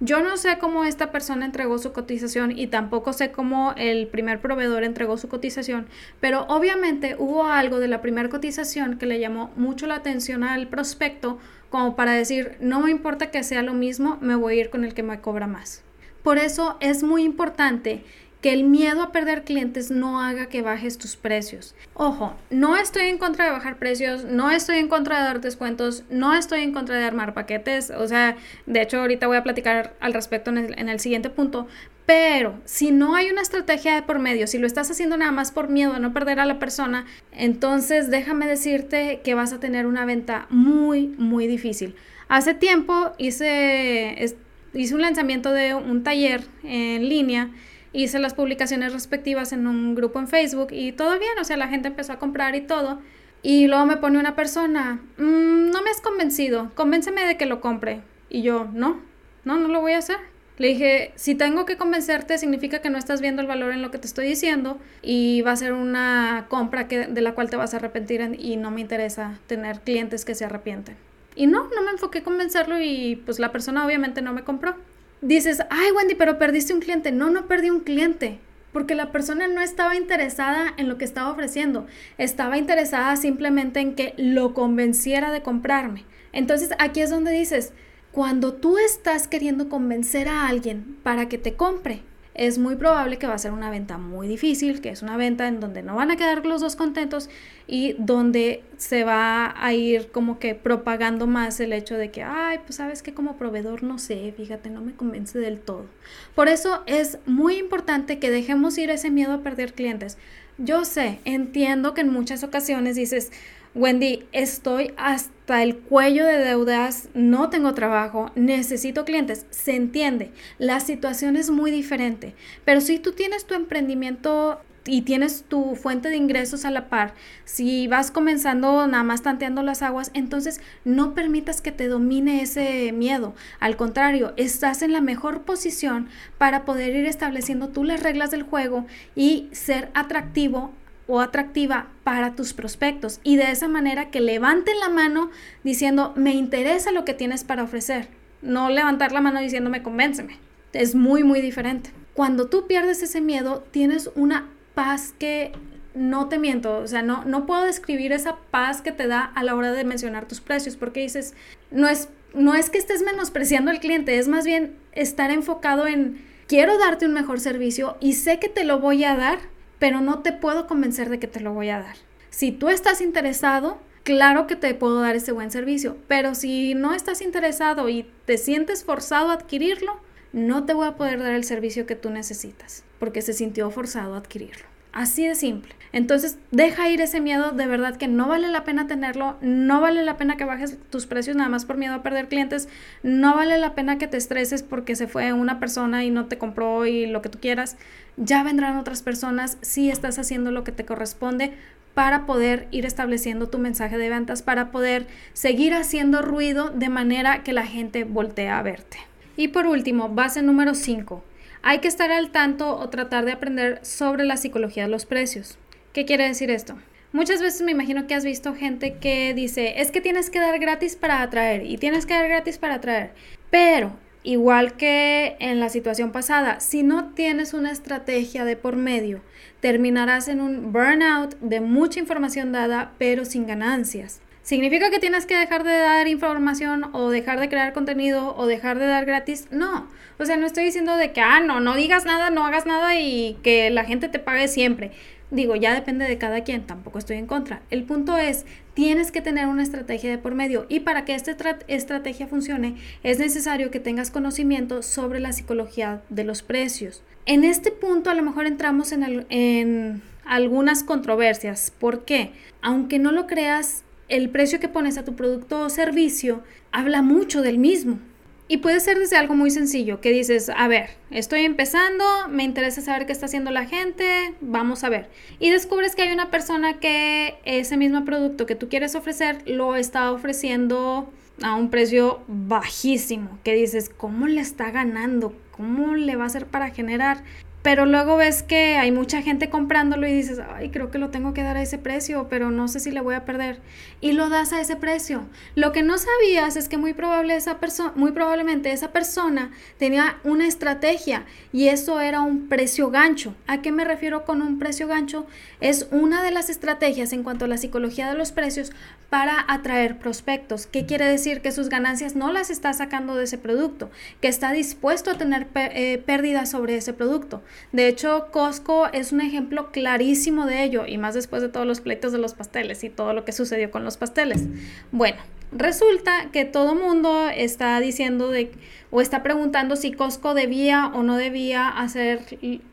Yo 0.00 0.22
no 0.22 0.36
sé 0.36 0.58
cómo 0.58 0.84
esta 0.84 1.12
persona 1.12 1.46
entregó 1.46 1.78
su 1.78 1.92
cotización 1.92 2.56
y 2.58 2.66
tampoco 2.66 3.12
sé 3.12 3.30
cómo 3.30 3.72
el 3.76 4.08
primer 4.08 4.40
proveedor 4.40 4.84
entregó 4.84 5.16
su 5.16 5.28
cotización, 5.28 5.86
pero 6.20 6.44
obviamente 6.48 7.16
hubo 7.18 7.46
algo 7.46 7.78
de 7.78 7.88
la 7.88 8.02
primera 8.02 8.28
cotización 8.28 8.98
que 8.98 9.06
le 9.06 9.20
llamó 9.20 9.50
mucho 9.56 9.86
la 9.86 9.96
atención 9.96 10.44
al 10.44 10.68
prospecto 10.68 11.38
como 11.70 11.96
para 11.96 12.12
decir, 12.12 12.56
no 12.60 12.80
me 12.80 12.90
importa 12.90 13.30
que 13.30 13.42
sea 13.42 13.62
lo 13.62 13.72
mismo, 13.72 14.18
me 14.20 14.34
voy 14.34 14.58
a 14.58 14.60
ir 14.60 14.70
con 14.70 14.84
el 14.84 14.92
que 14.92 15.02
me 15.02 15.20
cobra 15.20 15.46
más. 15.46 15.82
Por 16.22 16.38
eso 16.38 16.76
es 16.80 17.02
muy 17.02 17.24
importante 17.24 18.04
que 18.42 18.52
el 18.52 18.64
miedo 18.64 19.02
a 19.02 19.12
perder 19.12 19.44
clientes 19.44 19.92
no 19.92 20.20
haga 20.20 20.46
que 20.46 20.62
bajes 20.62 20.98
tus 20.98 21.14
precios. 21.14 21.76
Ojo, 21.94 22.34
no 22.50 22.76
estoy 22.76 23.04
en 23.04 23.16
contra 23.16 23.44
de 23.44 23.52
bajar 23.52 23.78
precios, 23.78 24.24
no 24.24 24.50
estoy 24.50 24.78
en 24.78 24.88
contra 24.88 25.18
de 25.18 25.24
dar 25.24 25.40
descuentos, 25.40 26.02
no 26.10 26.34
estoy 26.34 26.62
en 26.62 26.72
contra 26.72 26.98
de 26.98 27.04
armar 27.04 27.34
paquetes, 27.34 27.90
o 27.90 28.06
sea, 28.08 28.36
de 28.66 28.82
hecho 28.82 29.00
ahorita 29.00 29.28
voy 29.28 29.36
a 29.36 29.44
platicar 29.44 29.94
al 30.00 30.12
respecto 30.12 30.50
en 30.50 30.88
el, 30.88 31.00
siguiente 31.00 31.30
punto, 31.30 31.68
pero 32.04 32.60
si 32.64 32.90
no 32.90 33.14
hay 33.14 33.30
una 33.30 33.42
estrategia 33.42 33.94
de 33.94 34.02
por 34.02 34.18
medio, 34.18 34.48
si 34.48 34.58
lo 34.58 34.66
estás 34.66 34.90
haciendo 34.90 35.16
nada 35.16 35.30
más 35.30 35.52
por 35.52 35.68
miedo 35.68 35.92
a 35.94 36.00
no 36.00 36.12
perder 36.12 36.40
a 36.40 36.44
la 36.44 36.58
persona, 36.58 37.06
entonces 37.30 38.10
déjame 38.10 38.48
decirte 38.48 39.20
que 39.22 39.34
vas 39.34 39.52
a 39.52 39.60
tener 39.60 39.86
una 39.86 40.04
venta 40.04 40.46
muy, 40.50 41.14
muy 41.16 41.46
difícil. 41.46 41.94
Hace 42.28 42.54
tiempo 42.54 43.12
hice, 43.18 44.36
hice 44.74 44.94
un 44.94 45.00
lanzamiento 45.00 45.52
de 45.52 45.74
un 45.74 46.02
taller 46.02 46.42
en 46.64 47.08
línea 47.08 47.50
hice 47.92 48.18
las 48.18 48.34
publicaciones 48.34 48.92
respectivas 48.92 49.52
en 49.52 49.66
un 49.66 49.94
grupo 49.94 50.18
en 50.18 50.28
Facebook 50.28 50.68
y 50.70 50.92
todo 50.92 51.18
bien, 51.18 51.32
o 51.40 51.44
sea, 51.44 51.56
la 51.56 51.68
gente 51.68 51.88
empezó 51.88 52.12
a 52.12 52.18
comprar 52.18 52.54
y 52.54 52.62
todo. 52.62 53.00
Y 53.42 53.66
luego 53.66 53.86
me 53.86 53.96
pone 53.96 54.18
una 54.18 54.36
persona, 54.36 55.00
mm, 55.18 55.70
no 55.70 55.82
me 55.82 55.90
has 55.90 56.00
convencido, 56.00 56.70
convénceme 56.74 57.26
de 57.26 57.36
que 57.36 57.46
lo 57.46 57.60
compre. 57.60 58.00
Y 58.30 58.42
yo, 58.42 58.68
no, 58.72 59.00
no, 59.44 59.58
no 59.58 59.68
lo 59.68 59.80
voy 59.80 59.92
a 59.92 59.98
hacer. 59.98 60.16
Le 60.58 60.68
dije, 60.68 61.12
si 61.16 61.34
tengo 61.34 61.66
que 61.66 61.76
convencerte, 61.76 62.38
significa 62.38 62.80
que 62.80 62.90
no 62.90 62.98
estás 62.98 63.20
viendo 63.20 63.42
el 63.42 63.48
valor 63.48 63.72
en 63.72 63.82
lo 63.82 63.90
que 63.90 63.98
te 63.98 64.06
estoy 64.06 64.26
diciendo 64.28 64.78
y 65.02 65.42
va 65.42 65.52
a 65.52 65.56
ser 65.56 65.72
una 65.72 66.46
compra 66.48 66.86
que, 66.86 67.06
de 67.06 67.20
la 67.20 67.34
cual 67.34 67.50
te 67.50 67.56
vas 67.56 67.74
a 67.74 67.78
arrepentir 67.78 68.36
y 68.38 68.56
no 68.56 68.70
me 68.70 68.80
interesa 68.80 69.40
tener 69.48 69.80
clientes 69.80 70.24
que 70.24 70.34
se 70.34 70.44
arrepienten. 70.44 70.96
Y 71.34 71.46
no, 71.46 71.68
no 71.74 71.82
me 71.82 71.90
enfoqué 71.90 72.18
en 72.18 72.24
convencerlo 72.24 72.80
y 72.80 73.16
pues 73.24 73.38
la 73.38 73.50
persona 73.50 73.84
obviamente 73.84 74.22
no 74.22 74.34
me 74.34 74.44
compró 74.44 74.76
dices, 75.22 75.62
ay 75.70 75.90
Wendy, 75.92 76.14
pero 76.14 76.38
perdiste 76.38 76.74
un 76.74 76.80
cliente. 76.80 77.12
No, 77.12 77.30
no 77.30 77.46
perdí 77.46 77.70
un 77.70 77.80
cliente, 77.80 78.40
porque 78.72 78.94
la 78.94 79.10
persona 79.10 79.48
no 79.48 79.62
estaba 79.62 79.96
interesada 79.96 80.74
en 80.76 80.88
lo 80.88 80.98
que 80.98 81.04
estaba 81.04 81.30
ofreciendo, 81.30 81.86
estaba 82.18 82.58
interesada 82.58 83.16
simplemente 83.16 83.80
en 83.80 83.94
que 83.94 84.14
lo 84.18 84.52
convenciera 84.52 85.32
de 85.32 85.42
comprarme. 85.42 86.04
Entonces 86.32 86.70
aquí 86.78 87.00
es 87.00 87.10
donde 87.10 87.30
dices, 87.30 87.72
cuando 88.10 88.52
tú 88.54 88.76
estás 88.76 89.28
queriendo 89.28 89.68
convencer 89.68 90.28
a 90.28 90.46
alguien 90.46 90.98
para 91.02 91.28
que 91.28 91.38
te 91.38 91.54
compre, 91.54 92.02
es 92.34 92.58
muy 92.58 92.76
probable 92.76 93.18
que 93.18 93.26
va 93.26 93.34
a 93.34 93.38
ser 93.38 93.52
una 93.52 93.70
venta 93.70 93.98
muy 93.98 94.26
difícil, 94.26 94.80
que 94.80 94.88
es 94.88 95.02
una 95.02 95.16
venta 95.16 95.48
en 95.48 95.60
donde 95.60 95.82
no 95.82 95.96
van 95.96 96.10
a 96.10 96.16
quedar 96.16 96.44
los 96.46 96.60
dos 96.60 96.76
contentos 96.76 97.28
y 97.66 97.94
donde 97.98 98.62
se 98.78 99.04
va 99.04 99.54
a 99.56 99.72
ir 99.74 100.10
como 100.10 100.38
que 100.38 100.54
propagando 100.54 101.26
más 101.26 101.60
el 101.60 101.72
hecho 101.72 101.96
de 101.96 102.10
que, 102.10 102.22
ay, 102.22 102.60
pues 102.64 102.76
sabes 102.76 103.02
que 103.02 103.12
como 103.14 103.36
proveedor 103.36 103.82
no 103.82 103.98
sé, 103.98 104.32
fíjate, 104.36 104.70
no 104.70 104.80
me 104.80 104.94
convence 104.94 105.38
del 105.38 105.60
todo. 105.60 105.86
Por 106.34 106.48
eso 106.48 106.82
es 106.86 107.18
muy 107.26 107.56
importante 107.56 108.18
que 108.18 108.30
dejemos 108.30 108.78
ir 108.78 108.90
ese 108.90 109.10
miedo 109.10 109.32
a 109.32 109.42
perder 109.42 109.74
clientes. 109.74 110.16
Yo 110.58 110.84
sé, 110.84 111.18
entiendo 111.24 111.94
que 111.94 112.02
en 112.02 112.12
muchas 112.12 112.44
ocasiones 112.44 112.96
dices, 112.96 113.30
Wendy, 113.74 114.26
estoy 114.32 114.92
hasta 114.98 115.62
el 115.62 115.78
cuello 115.78 116.26
de 116.26 116.36
deudas, 116.36 117.08
no 117.14 117.48
tengo 117.48 117.72
trabajo, 117.72 118.30
necesito 118.34 119.06
clientes. 119.06 119.46
Se 119.48 119.74
entiende, 119.74 120.30
la 120.58 120.78
situación 120.80 121.36
es 121.36 121.48
muy 121.48 121.70
diferente, 121.70 122.34
pero 122.66 122.82
si 122.82 122.98
tú 122.98 123.12
tienes 123.12 123.46
tu 123.46 123.54
emprendimiento 123.54 124.60
y 124.84 125.02
tienes 125.02 125.44
tu 125.44 125.74
fuente 125.74 126.10
de 126.10 126.16
ingresos 126.16 126.66
a 126.66 126.70
la 126.70 126.90
par, 126.90 127.14
si 127.46 127.88
vas 127.88 128.10
comenzando 128.10 128.86
nada 128.86 129.04
más 129.04 129.22
tanteando 129.22 129.62
las 129.62 129.80
aguas, 129.80 130.10
entonces 130.12 130.60
no 130.84 131.14
permitas 131.14 131.62
que 131.62 131.72
te 131.72 131.88
domine 131.88 132.42
ese 132.42 132.92
miedo. 132.92 133.34
Al 133.58 133.78
contrario, 133.78 134.34
estás 134.36 134.82
en 134.82 134.92
la 134.92 135.00
mejor 135.00 135.44
posición 135.44 136.08
para 136.36 136.66
poder 136.66 136.94
ir 136.94 137.06
estableciendo 137.06 137.70
tú 137.70 137.84
las 137.84 138.02
reglas 138.02 138.30
del 138.32 138.42
juego 138.42 138.84
y 139.14 139.48
ser 139.52 139.90
atractivo 139.94 140.72
o 141.06 141.20
atractiva 141.20 141.88
para 142.04 142.34
tus 142.34 142.52
prospectos 142.52 143.20
y 143.22 143.36
de 143.36 143.50
esa 143.50 143.68
manera 143.68 144.10
que 144.10 144.20
levanten 144.20 144.78
la 144.80 144.88
mano 144.88 145.30
diciendo 145.64 146.12
me 146.16 146.32
interesa 146.32 146.92
lo 146.92 147.04
que 147.04 147.14
tienes 147.14 147.44
para 147.44 147.64
ofrecer, 147.64 148.08
no 148.40 148.70
levantar 148.70 149.12
la 149.12 149.20
mano 149.20 149.40
diciéndome 149.40 149.82
convénceme. 149.82 150.38
Es 150.72 150.94
muy 150.94 151.22
muy 151.22 151.40
diferente. 151.40 151.90
Cuando 152.14 152.48
tú 152.48 152.66
pierdes 152.66 153.02
ese 153.02 153.20
miedo, 153.20 153.64
tienes 153.70 154.10
una 154.14 154.48
paz 154.74 155.14
que 155.18 155.52
no 155.94 156.28
te 156.28 156.38
miento, 156.38 156.78
o 156.78 156.86
sea, 156.86 157.02
no, 157.02 157.24
no 157.24 157.46
puedo 157.46 157.64
describir 157.64 158.12
esa 158.12 158.36
paz 158.50 158.80
que 158.80 158.92
te 158.92 159.06
da 159.06 159.20
a 159.22 159.42
la 159.44 159.54
hora 159.54 159.72
de 159.72 159.84
mencionar 159.84 160.26
tus 160.26 160.40
precios, 160.40 160.76
porque 160.76 161.00
dices, 161.00 161.34
no 161.70 161.88
es, 161.88 162.08
no 162.34 162.54
es 162.54 162.70
que 162.70 162.78
estés 162.78 163.02
menospreciando 163.02 163.70
al 163.70 163.80
cliente, 163.80 164.18
es 164.18 164.28
más 164.28 164.44
bien 164.44 164.74
estar 164.92 165.30
enfocado 165.30 165.86
en, 165.86 166.24
quiero 166.46 166.78
darte 166.78 167.06
un 167.06 167.12
mejor 167.12 167.40
servicio 167.40 167.96
y 168.00 168.14
sé 168.14 168.38
que 168.38 168.48
te 168.48 168.64
lo 168.64 168.78
voy 168.78 169.04
a 169.04 169.16
dar, 169.16 169.38
pero 169.82 170.00
no 170.00 170.20
te 170.20 170.32
puedo 170.32 170.68
convencer 170.68 171.10
de 171.10 171.18
que 171.18 171.26
te 171.26 171.40
lo 171.40 171.54
voy 171.54 171.70
a 171.70 171.80
dar. 171.80 171.96
Si 172.30 172.52
tú 172.52 172.68
estás 172.68 173.00
interesado, 173.00 173.80
claro 174.04 174.46
que 174.46 174.54
te 174.54 174.72
puedo 174.76 175.00
dar 175.00 175.16
ese 175.16 175.32
buen 175.32 175.50
servicio, 175.50 175.96
pero 176.06 176.36
si 176.36 176.74
no 176.74 176.94
estás 176.94 177.20
interesado 177.20 177.88
y 177.88 178.08
te 178.24 178.38
sientes 178.38 178.84
forzado 178.84 179.30
a 179.30 179.32
adquirirlo, 179.32 179.98
no 180.32 180.66
te 180.66 180.72
voy 180.72 180.86
a 180.86 180.94
poder 180.94 181.18
dar 181.18 181.34
el 181.34 181.42
servicio 181.42 181.84
que 181.84 181.96
tú 181.96 182.10
necesitas, 182.10 182.84
porque 183.00 183.22
se 183.22 183.32
sintió 183.32 183.72
forzado 183.72 184.14
a 184.14 184.18
adquirirlo. 184.18 184.71
Así 184.92 185.26
de 185.26 185.34
simple. 185.34 185.74
Entonces, 185.92 186.38
deja 186.50 186.88
ir 186.88 187.02
ese 187.02 187.20
miedo, 187.20 187.52
de 187.52 187.66
verdad 187.66 187.96
que 187.96 188.08
no 188.08 188.28
vale 188.28 188.48
la 188.48 188.64
pena 188.64 188.86
tenerlo, 188.86 189.36
no 189.42 189.80
vale 189.82 190.02
la 190.02 190.16
pena 190.16 190.36
que 190.36 190.44
bajes 190.44 190.78
tus 190.90 191.06
precios 191.06 191.36
nada 191.36 191.50
más 191.50 191.66
por 191.66 191.76
miedo 191.76 191.94
a 191.94 192.02
perder 192.02 192.28
clientes, 192.28 192.68
no 193.02 193.34
vale 193.34 193.58
la 193.58 193.74
pena 193.74 193.98
que 193.98 194.06
te 194.06 194.16
estreses 194.16 194.62
porque 194.62 194.96
se 194.96 195.06
fue 195.06 195.34
una 195.34 195.60
persona 195.60 196.04
y 196.04 196.10
no 196.10 196.26
te 196.26 196.38
compró 196.38 196.86
y 196.86 197.06
lo 197.06 197.20
que 197.20 197.28
tú 197.28 197.38
quieras. 197.40 197.76
Ya 198.16 198.42
vendrán 198.42 198.78
otras 198.78 199.02
personas 199.02 199.58
si 199.60 199.90
estás 199.90 200.18
haciendo 200.18 200.50
lo 200.50 200.64
que 200.64 200.72
te 200.72 200.86
corresponde 200.86 201.52
para 201.92 202.24
poder 202.24 202.68
ir 202.70 202.86
estableciendo 202.86 203.50
tu 203.50 203.58
mensaje 203.58 203.98
de 203.98 204.08
ventas, 204.08 204.40
para 204.40 204.70
poder 204.70 205.06
seguir 205.34 205.74
haciendo 205.74 206.22
ruido 206.22 206.70
de 206.70 206.88
manera 206.88 207.42
que 207.42 207.52
la 207.52 207.66
gente 207.66 208.04
voltee 208.04 208.48
a 208.48 208.62
verte. 208.62 208.96
Y 209.36 209.48
por 209.48 209.66
último, 209.66 210.08
base 210.08 210.40
número 210.42 210.74
5 210.74 211.22
hay 211.62 211.78
que 211.78 211.88
estar 211.88 212.10
al 212.10 212.30
tanto 212.30 212.76
o 212.76 212.88
tratar 212.88 213.24
de 213.24 213.32
aprender 213.32 213.78
sobre 213.82 214.24
la 214.24 214.36
psicología 214.36 214.84
de 214.84 214.88
los 214.88 215.06
precios. 215.06 215.58
¿Qué 215.92 216.04
quiere 216.04 216.26
decir 216.26 216.50
esto? 216.50 216.76
Muchas 217.12 217.42
veces 217.42 217.60
me 217.60 217.72
imagino 217.72 218.06
que 218.06 218.14
has 218.14 218.24
visto 218.24 218.54
gente 218.54 218.94
que 218.94 219.34
dice, 219.34 219.80
es 219.82 219.90
que 219.90 220.00
tienes 220.00 220.30
que 220.30 220.40
dar 220.40 220.58
gratis 220.58 220.96
para 220.96 221.20
atraer 221.20 221.66
y 221.66 221.76
tienes 221.76 222.06
que 222.06 222.14
dar 222.14 222.26
gratis 222.26 222.56
para 222.56 222.76
atraer. 222.76 223.12
Pero, 223.50 223.92
igual 224.22 224.78
que 224.78 225.36
en 225.38 225.60
la 225.60 225.68
situación 225.68 226.10
pasada, 226.10 226.60
si 226.60 226.82
no 226.82 227.12
tienes 227.12 227.52
una 227.52 227.70
estrategia 227.70 228.46
de 228.46 228.56
por 228.56 228.76
medio, 228.76 229.20
terminarás 229.60 230.28
en 230.28 230.40
un 230.40 230.72
burnout 230.72 231.38
de 231.40 231.60
mucha 231.60 232.00
información 232.00 232.50
dada, 232.50 232.92
pero 232.96 233.26
sin 233.26 233.46
ganancias. 233.46 234.21
¿Significa 234.42 234.90
que 234.90 234.98
tienes 234.98 235.24
que 235.24 235.36
dejar 235.36 235.62
de 235.62 235.76
dar 235.76 236.08
información 236.08 236.90
o 236.92 237.10
dejar 237.10 237.38
de 237.38 237.48
crear 237.48 237.72
contenido 237.72 238.34
o 238.36 238.46
dejar 238.46 238.78
de 238.80 238.86
dar 238.86 239.04
gratis? 239.04 239.46
No. 239.52 239.88
O 240.18 240.24
sea, 240.24 240.36
no 240.36 240.46
estoy 240.46 240.64
diciendo 240.64 240.96
de 240.96 241.12
que, 241.12 241.20
ah, 241.20 241.40
no, 241.40 241.60
no 241.60 241.76
digas 241.76 242.04
nada, 242.04 242.30
no 242.30 242.44
hagas 242.44 242.66
nada 242.66 242.98
y 242.98 243.38
que 243.44 243.70
la 243.70 243.84
gente 243.84 244.08
te 244.08 244.18
pague 244.18 244.48
siempre. 244.48 244.90
Digo, 245.30 245.54
ya 245.56 245.74
depende 245.74 246.06
de 246.06 246.18
cada 246.18 246.42
quien, 246.42 246.66
tampoco 246.66 246.98
estoy 246.98 247.16
en 247.16 247.26
contra. 247.26 247.62
El 247.70 247.84
punto 247.84 248.18
es, 248.18 248.44
tienes 248.74 249.12
que 249.12 249.22
tener 249.22 249.46
una 249.46 249.62
estrategia 249.62 250.10
de 250.10 250.18
por 250.18 250.34
medio 250.34 250.66
y 250.68 250.80
para 250.80 251.04
que 251.04 251.14
esta 251.14 251.34
estrategia 251.68 252.26
funcione 252.26 252.76
es 253.02 253.18
necesario 253.18 253.70
que 253.70 253.80
tengas 253.80 254.10
conocimiento 254.10 254.82
sobre 254.82 255.20
la 255.20 255.32
psicología 255.32 256.02
de 256.10 256.24
los 256.24 256.42
precios. 256.42 257.02
En 257.26 257.44
este 257.44 257.70
punto 257.70 258.10
a 258.10 258.14
lo 258.14 258.22
mejor 258.22 258.46
entramos 258.46 258.92
en, 258.92 259.24
en 259.30 260.02
algunas 260.26 260.82
controversias. 260.82 261.72
¿Por 261.78 262.04
qué? 262.04 262.32
Aunque 262.60 262.98
no 262.98 263.10
lo 263.12 263.26
creas, 263.26 263.84
el 264.12 264.28
precio 264.28 264.60
que 264.60 264.68
pones 264.68 264.98
a 264.98 265.04
tu 265.04 265.16
producto 265.16 265.60
o 265.60 265.70
servicio 265.70 266.42
habla 266.70 267.00
mucho 267.00 267.40
del 267.40 267.56
mismo. 267.56 267.98
Y 268.46 268.58
puede 268.58 268.78
ser 268.80 268.98
desde 268.98 269.16
algo 269.16 269.34
muy 269.34 269.50
sencillo, 269.50 270.02
que 270.02 270.10
dices, 270.10 270.50
a 270.54 270.68
ver, 270.68 270.90
estoy 271.10 271.46
empezando, 271.46 272.04
me 272.28 272.42
interesa 272.42 272.82
saber 272.82 273.06
qué 273.06 273.12
está 273.12 273.24
haciendo 273.24 273.50
la 273.50 273.64
gente, 273.64 274.34
vamos 274.42 274.84
a 274.84 274.90
ver. 274.90 275.08
Y 275.38 275.48
descubres 275.48 275.96
que 275.96 276.02
hay 276.02 276.12
una 276.12 276.30
persona 276.30 276.78
que 276.78 277.38
ese 277.46 277.78
mismo 277.78 278.04
producto 278.04 278.44
que 278.44 278.54
tú 278.54 278.68
quieres 278.68 278.94
ofrecer 278.94 279.38
lo 279.48 279.76
está 279.76 280.12
ofreciendo 280.12 281.10
a 281.40 281.54
un 281.54 281.70
precio 281.70 282.20
bajísimo, 282.28 283.38
que 283.42 283.54
dices, 283.54 283.88
¿cómo 283.88 284.26
le 284.26 284.42
está 284.42 284.70
ganando? 284.70 285.34
¿Cómo 285.52 285.94
le 285.94 286.16
va 286.16 286.24
a 286.24 286.26
hacer 286.26 286.44
para 286.44 286.68
generar 286.68 287.24
pero 287.62 287.86
luego 287.86 288.16
ves 288.16 288.42
que 288.42 288.76
hay 288.76 288.90
mucha 288.90 289.22
gente 289.22 289.48
comprándolo 289.48 290.06
y 290.06 290.12
dices, 290.12 290.40
ay, 290.54 290.70
creo 290.70 290.90
que 290.90 290.98
lo 290.98 291.10
tengo 291.10 291.32
que 291.32 291.42
dar 291.42 291.56
a 291.56 291.62
ese 291.62 291.78
precio, 291.78 292.26
pero 292.28 292.50
no 292.50 292.66
sé 292.66 292.80
si 292.80 292.90
le 292.90 293.00
voy 293.00 293.14
a 293.14 293.24
perder. 293.24 293.60
Y 294.00 294.12
lo 294.12 294.28
das 294.28 294.52
a 294.52 294.60
ese 294.60 294.74
precio. 294.74 295.24
Lo 295.54 295.70
que 295.70 295.82
no 295.82 295.96
sabías 295.96 296.56
es 296.56 296.68
que 296.68 296.76
muy, 296.76 296.92
probable 296.92 297.36
esa 297.36 297.58
muy 297.94 298.10
probablemente 298.10 298.72
esa 298.72 298.90
persona 298.90 299.52
tenía 299.78 300.18
una 300.24 300.48
estrategia 300.48 301.24
y 301.52 301.68
eso 301.68 302.00
era 302.00 302.20
un 302.20 302.48
precio 302.48 302.90
gancho. 302.90 303.34
¿A 303.46 303.62
qué 303.62 303.70
me 303.70 303.84
refiero 303.84 304.24
con 304.24 304.42
un 304.42 304.58
precio 304.58 304.88
gancho? 304.88 305.26
Es 305.60 305.86
una 305.92 306.22
de 306.22 306.32
las 306.32 306.50
estrategias 306.50 307.12
en 307.12 307.22
cuanto 307.22 307.44
a 307.44 307.48
la 307.48 307.58
psicología 307.58 308.10
de 308.10 308.18
los 308.18 308.32
precios 308.32 308.72
para 309.08 309.44
atraer 309.46 309.98
prospectos. 309.98 310.66
¿Qué 310.66 310.86
quiere 310.86 311.04
decir? 311.04 311.42
Que 311.42 311.52
sus 311.52 311.68
ganancias 311.68 312.16
no 312.16 312.32
las 312.32 312.50
está 312.50 312.72
sacando 312.72 313.14
de 313.14 313.24
ese 313.24 313.38
producto, 313.38 313.90
que 314.20 314.28
está 314.28 314.52
dispuesto 314.52 315.10
a 315.10 315.18
tener 315.18 315.48
eh, 315.54 316.02
pérdidas 316.04 316.50
sobre 316.50 316.76
ese 316.76 316.94
producto. 316.94 317.42
De 317.72 317.88
hecho, 317.88 318.28
Costco 318.30 318.88
es 318.92 319.12
un 319.12 319.20
ejemplo 319.20 319.70
clarísimo 319.72 320.46
de 320.46 320.64
ello, 320.64 320.86
y 320.86 320.98
más 320.98 321.14
después 321.14 321.42
de 321.42 321.48
todos 321.48 321.66
los 321.66 321.80
pleitos 321.80 322.12
de 322.12 322.18
los 322.18 322.34
pasteles 322.34 322.84
y 322.84 322.90
todo 322.90 323.12
lo 323.12 323.24
que 323.24 323.32
sucedió 323.32 323.70
con 323.70 323.84
los 323.84 323.96
pasteles. 323.96 324.44
Bueno, 324.90 325.18
resulta 325.52 326.30
que 326.32 326.44
todo 326.44 326.74
mundo 326.74 327.28
está 327.28 327.78
diciendo 327.80 328.28
de, 328.28 328.52
o 328.90 329.00
está 329.00 329.22
preguntando 329.22 329.76
si 329.76 329.92
Costco 329.92 330.34
debía 330.34 330.90
o 330.94 331.02
no 331.02 331.16
debía 331.16 331.68
hacer 331.68 332.20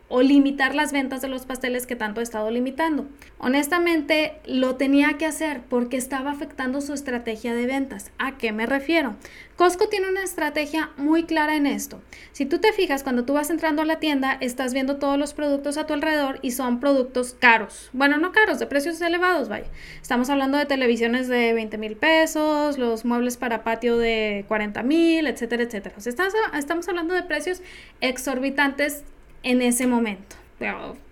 o 0.10 0.22
limitar 0.22 0.76
las 0.76 0.92
ventas 0.92 1.22
de 1.22 1.30
los 1.30 1.46
pasteles 1.46 1.86
que 1.86 1.96
tanto 1.96 2.20
ha 2.20 2.24
estado 2.24 2.50
limitando. 2.52 3.08
Honestamente, 3.38 4.40
lo 4.46 4.76
tenía 4.76 5.18
que 5.18 5.26
hacer 5.26 5.62
porque 5.70 5.98
estaba 5.98 6.32
afectando 6.32 6.82
su 6.82 6.94
estrategia 6.94 7.54
de 7.54 7.68
ventas. 7.68 8.12
¿A 8.18 8.38
qué 8.38 8.52
me 8.52 8.66
refiero? 8.66 9.16
Costco 9.56 9.88
tiene 9.88 10.10
una 10.10 10.24
estrategia 10.24 10.90
muy 10.98 11.24
clara 11.24 11.56
en 11.56 11.68
esto. 11.68 12.02
Si 12.32 12.46
tú 12.46 12.60
te 12.60 12.74
fijas, 12.74 13.04
cuando 13.04 13.26
tú 13.26 13.34
vas 13.34 13.50
entrando 13.50 13.82
a 13.82 13.86
la 13.86 14.00
tienda, 14.00 14.38
estás 14.42 14.74
viendo 14.74 14.98
todos 14.98 15.20
los 15.20 15.34
productos 15.34 15.78
a 15.78 15.86
tu 15.86 15.94
alrededor 15.94 16.40
y 16.42 16.52
son 16.52 16.80
productos 16.80 17.36
caros. 17.38 17.90
Bueno, 17.94 18.18
no 18.18 18.32
caros, 18.32 18.58
de 18.58 18.66
precios 18.66 19.00
elevados, 19.02 19.48
vaya. 19.48 19.68
Estamos 20.02 20.30
hablando 20.30 20.58
de 20.58 20.66
televisiones 20.66 21.28
de 21.28 21.54
20 21.54 21.78
mil 21.78 21.98
pesos, 21.98 22.78
los 22.78 23.06
muebles 23.06 23.38
para 23.38 23.64
patio 23.64 23.98
de 23.98 24.46
40 24.48 24.82
mil, 24.84 25.28
etcétera, 25.28 25.64
etcétera. 25.64 25.96
O 25.98 26.02
sea, 26.02 26.14
estamos 26.58 26.88
hablando 26.88 27.14
de 27.14 27.24
precios 27.24 27.62
exorbitantes 28.02 29.04
en 29.44 29.62
ese 29.62 29.88
momento. 29.88 30.36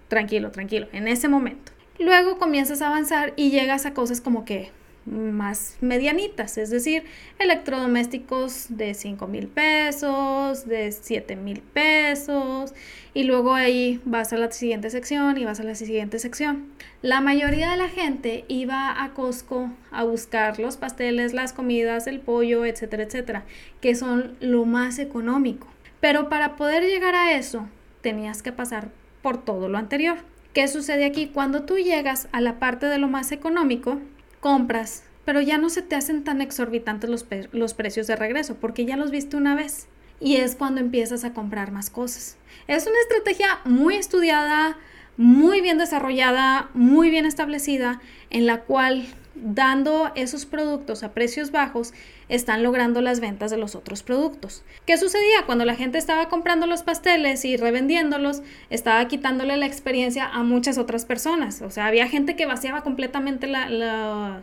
Tranquilo, 0.07 0.51
tranquilo, 0.51 0.87
en 0.93 1.07
ese 1.07 1.27
momento. 1.27 1.71
Luego 1.99 2.37
comienzas 2.37 2.81
a 2.81 2.87
avanzar 2.87 3.33
y 3.35 3.49
llegas 3.49 3.85
a 3.85 3.93
cosas 3.93 4.21
como 4.21 4.45
que 4.45 4.71
más 5.07 5.77
medianitas, 5.81 6.57
es 6.57 6.69
decir, 6.69 7.03
electrodomésticos 7.39 8.67
de 8.69 8.93
5 8.93 9.27
mil 9.27 9.47
pesos, 9.47 10.67
de 10.67 10.91
7 10.91 11.35
mil 11.35 11.61
pesos, 11.61 12.73
y 13.13 13.23
luego 13.23 13.53
ahí 13.53 14.01
vas 14.05 14.33
a 14.33 14.37
la 14.37 14.51
siguiente 14.51 14.89
sección 14.89 15.37
y 15.37 15.45
vas 15.45 15.59
a 15.59 15.63
la 15.63 15.75
siguiente 15.75 16.19
sección. 16.19 16.65
La 17.01 17.21
mayoría 17.21 17.71
de 17.71 17.77
la 17.77 17.89
gente 17.89 18.45
iba 18.47 19.01
a 19.01 19.13
Costco 19.13 19.71
a 19.91 20.03
buscar 20.03 20.59
los 20.59 20.77
pasteles, 20.77 21.33
las 21.33 21.53
comidas, 21.53 22.07
el 22.07 22.19
pollo, 22.19 22.65
etcétera, 22.65 23.03
etcétera, 23.03 23.45
que 23.81 23.95
son 23.95 24.35
lo 24.39 24.65
más 24.65 24.99
económico. 24.99 25.67
Pero 25.99 26.29
para 26.29 26.55
poder 26.57 26.83
llegar 26.83 27.15
a 27.15 27.33
eso, 27.33 27.67
tenías 28.01 28.41
que 28.41 28.51
pasar 28.51 28.91
por 29.21 29.43
todo 29.43 29.69
lo 29.69 29.77
anterior. 29.77 30.17
¿Qué 30.53 30.67
sucede 30.67 31.05
aquí? 31.05 31.27
Cuando 31.27 31.63
tú 31.63 31.77
llegas 31.77 32.27
a 32.31 32.41
la 32.41 32.59
parte 32.59 32.87
de 32.87 32.97
lo 32.97 33.07
más 33.07 33.31
económico, 33.31 33.99
compras, 34.39 35.03
pero 35.25 35.41
ya 35.41 35.57
no 35.57 35.69
se 35.69 35.81
te 35.81 35.95
hacen 35.95 36.23
tan 36.23 36.41
exorbitantes 36.41 37.09
los, 37.09 37.25
los 37.51 37.73
precios 37.73 38.07
de 38.07 38.15
regreso 38.15 38.55
porque 38.55 38.85
ya 38.85 38.97
los 38.97 39.11
viste 39.11 39.37
una 39.37 39.55
vez. 39.55 39.87
Y 40.19 40.37
es 40.37 40.55
cuando 40.55 40.81
empiezas 40.81 41.23
a 41.23 41.33
comprar 41.33 41.71
más 41.71 41.89
cosas. 41.89 42.37
Es 42.67 42.87
una 42.87 42.99
estrategia 43.01 43.59
muy 43.65 43.95
estudiada, 43.95 44.77
muy 45.17 45.61
bien 45.61 45.77
desarrollada, 45.77 46.69
muy 46.73 47.09
bien 47.09 47.25
establecida, 47.25 48.01
en 48.29 48.45
la 48.45 48.61
cual 48.61 49.07
dando 49.43 50.11
esos 50.15 50.45
productos 50.45 51.03
a 51.03 51.13
precios 51.13 51.51
bajos, 51.51 51.93
están 52.29 52.63
logrando 52.63 53.01
las 53.01 53.19
ventas 53.19 53.51
de 53.51 53.57
los 53.57 53.75
otros 53.75 54.03
productos. 54.03 54.63
¿Qué 54.85 54.97
sucedía? 54.97 55.43
Cuando 55.45 55.65
la 55.65 55.75
gente 55.75 55.97
estaba 55.97 56.29
comprando 56.29 56.67
los 56.67 56.83
pasteles 56.83 57.45
y 57.45 57.57
revendiéndolos, 57.57 58.41
estaba 58.69 59.07
quitándole 59.07 59.57
la 59.57 59.65
experiencia 59.65 60.25
a 60.25 60.43
muchas 60.43 60.77
otras 60.77 61.05
personas. 61.05 61.61
O 61.61 61.69
sea, 61.69 61.85
había 61.85 62.07
gente 62.07 62.35
que 62.35 62.45
vaciaba 62.45 62.81
completamente 62.81 63.47
la, 63.47 64.41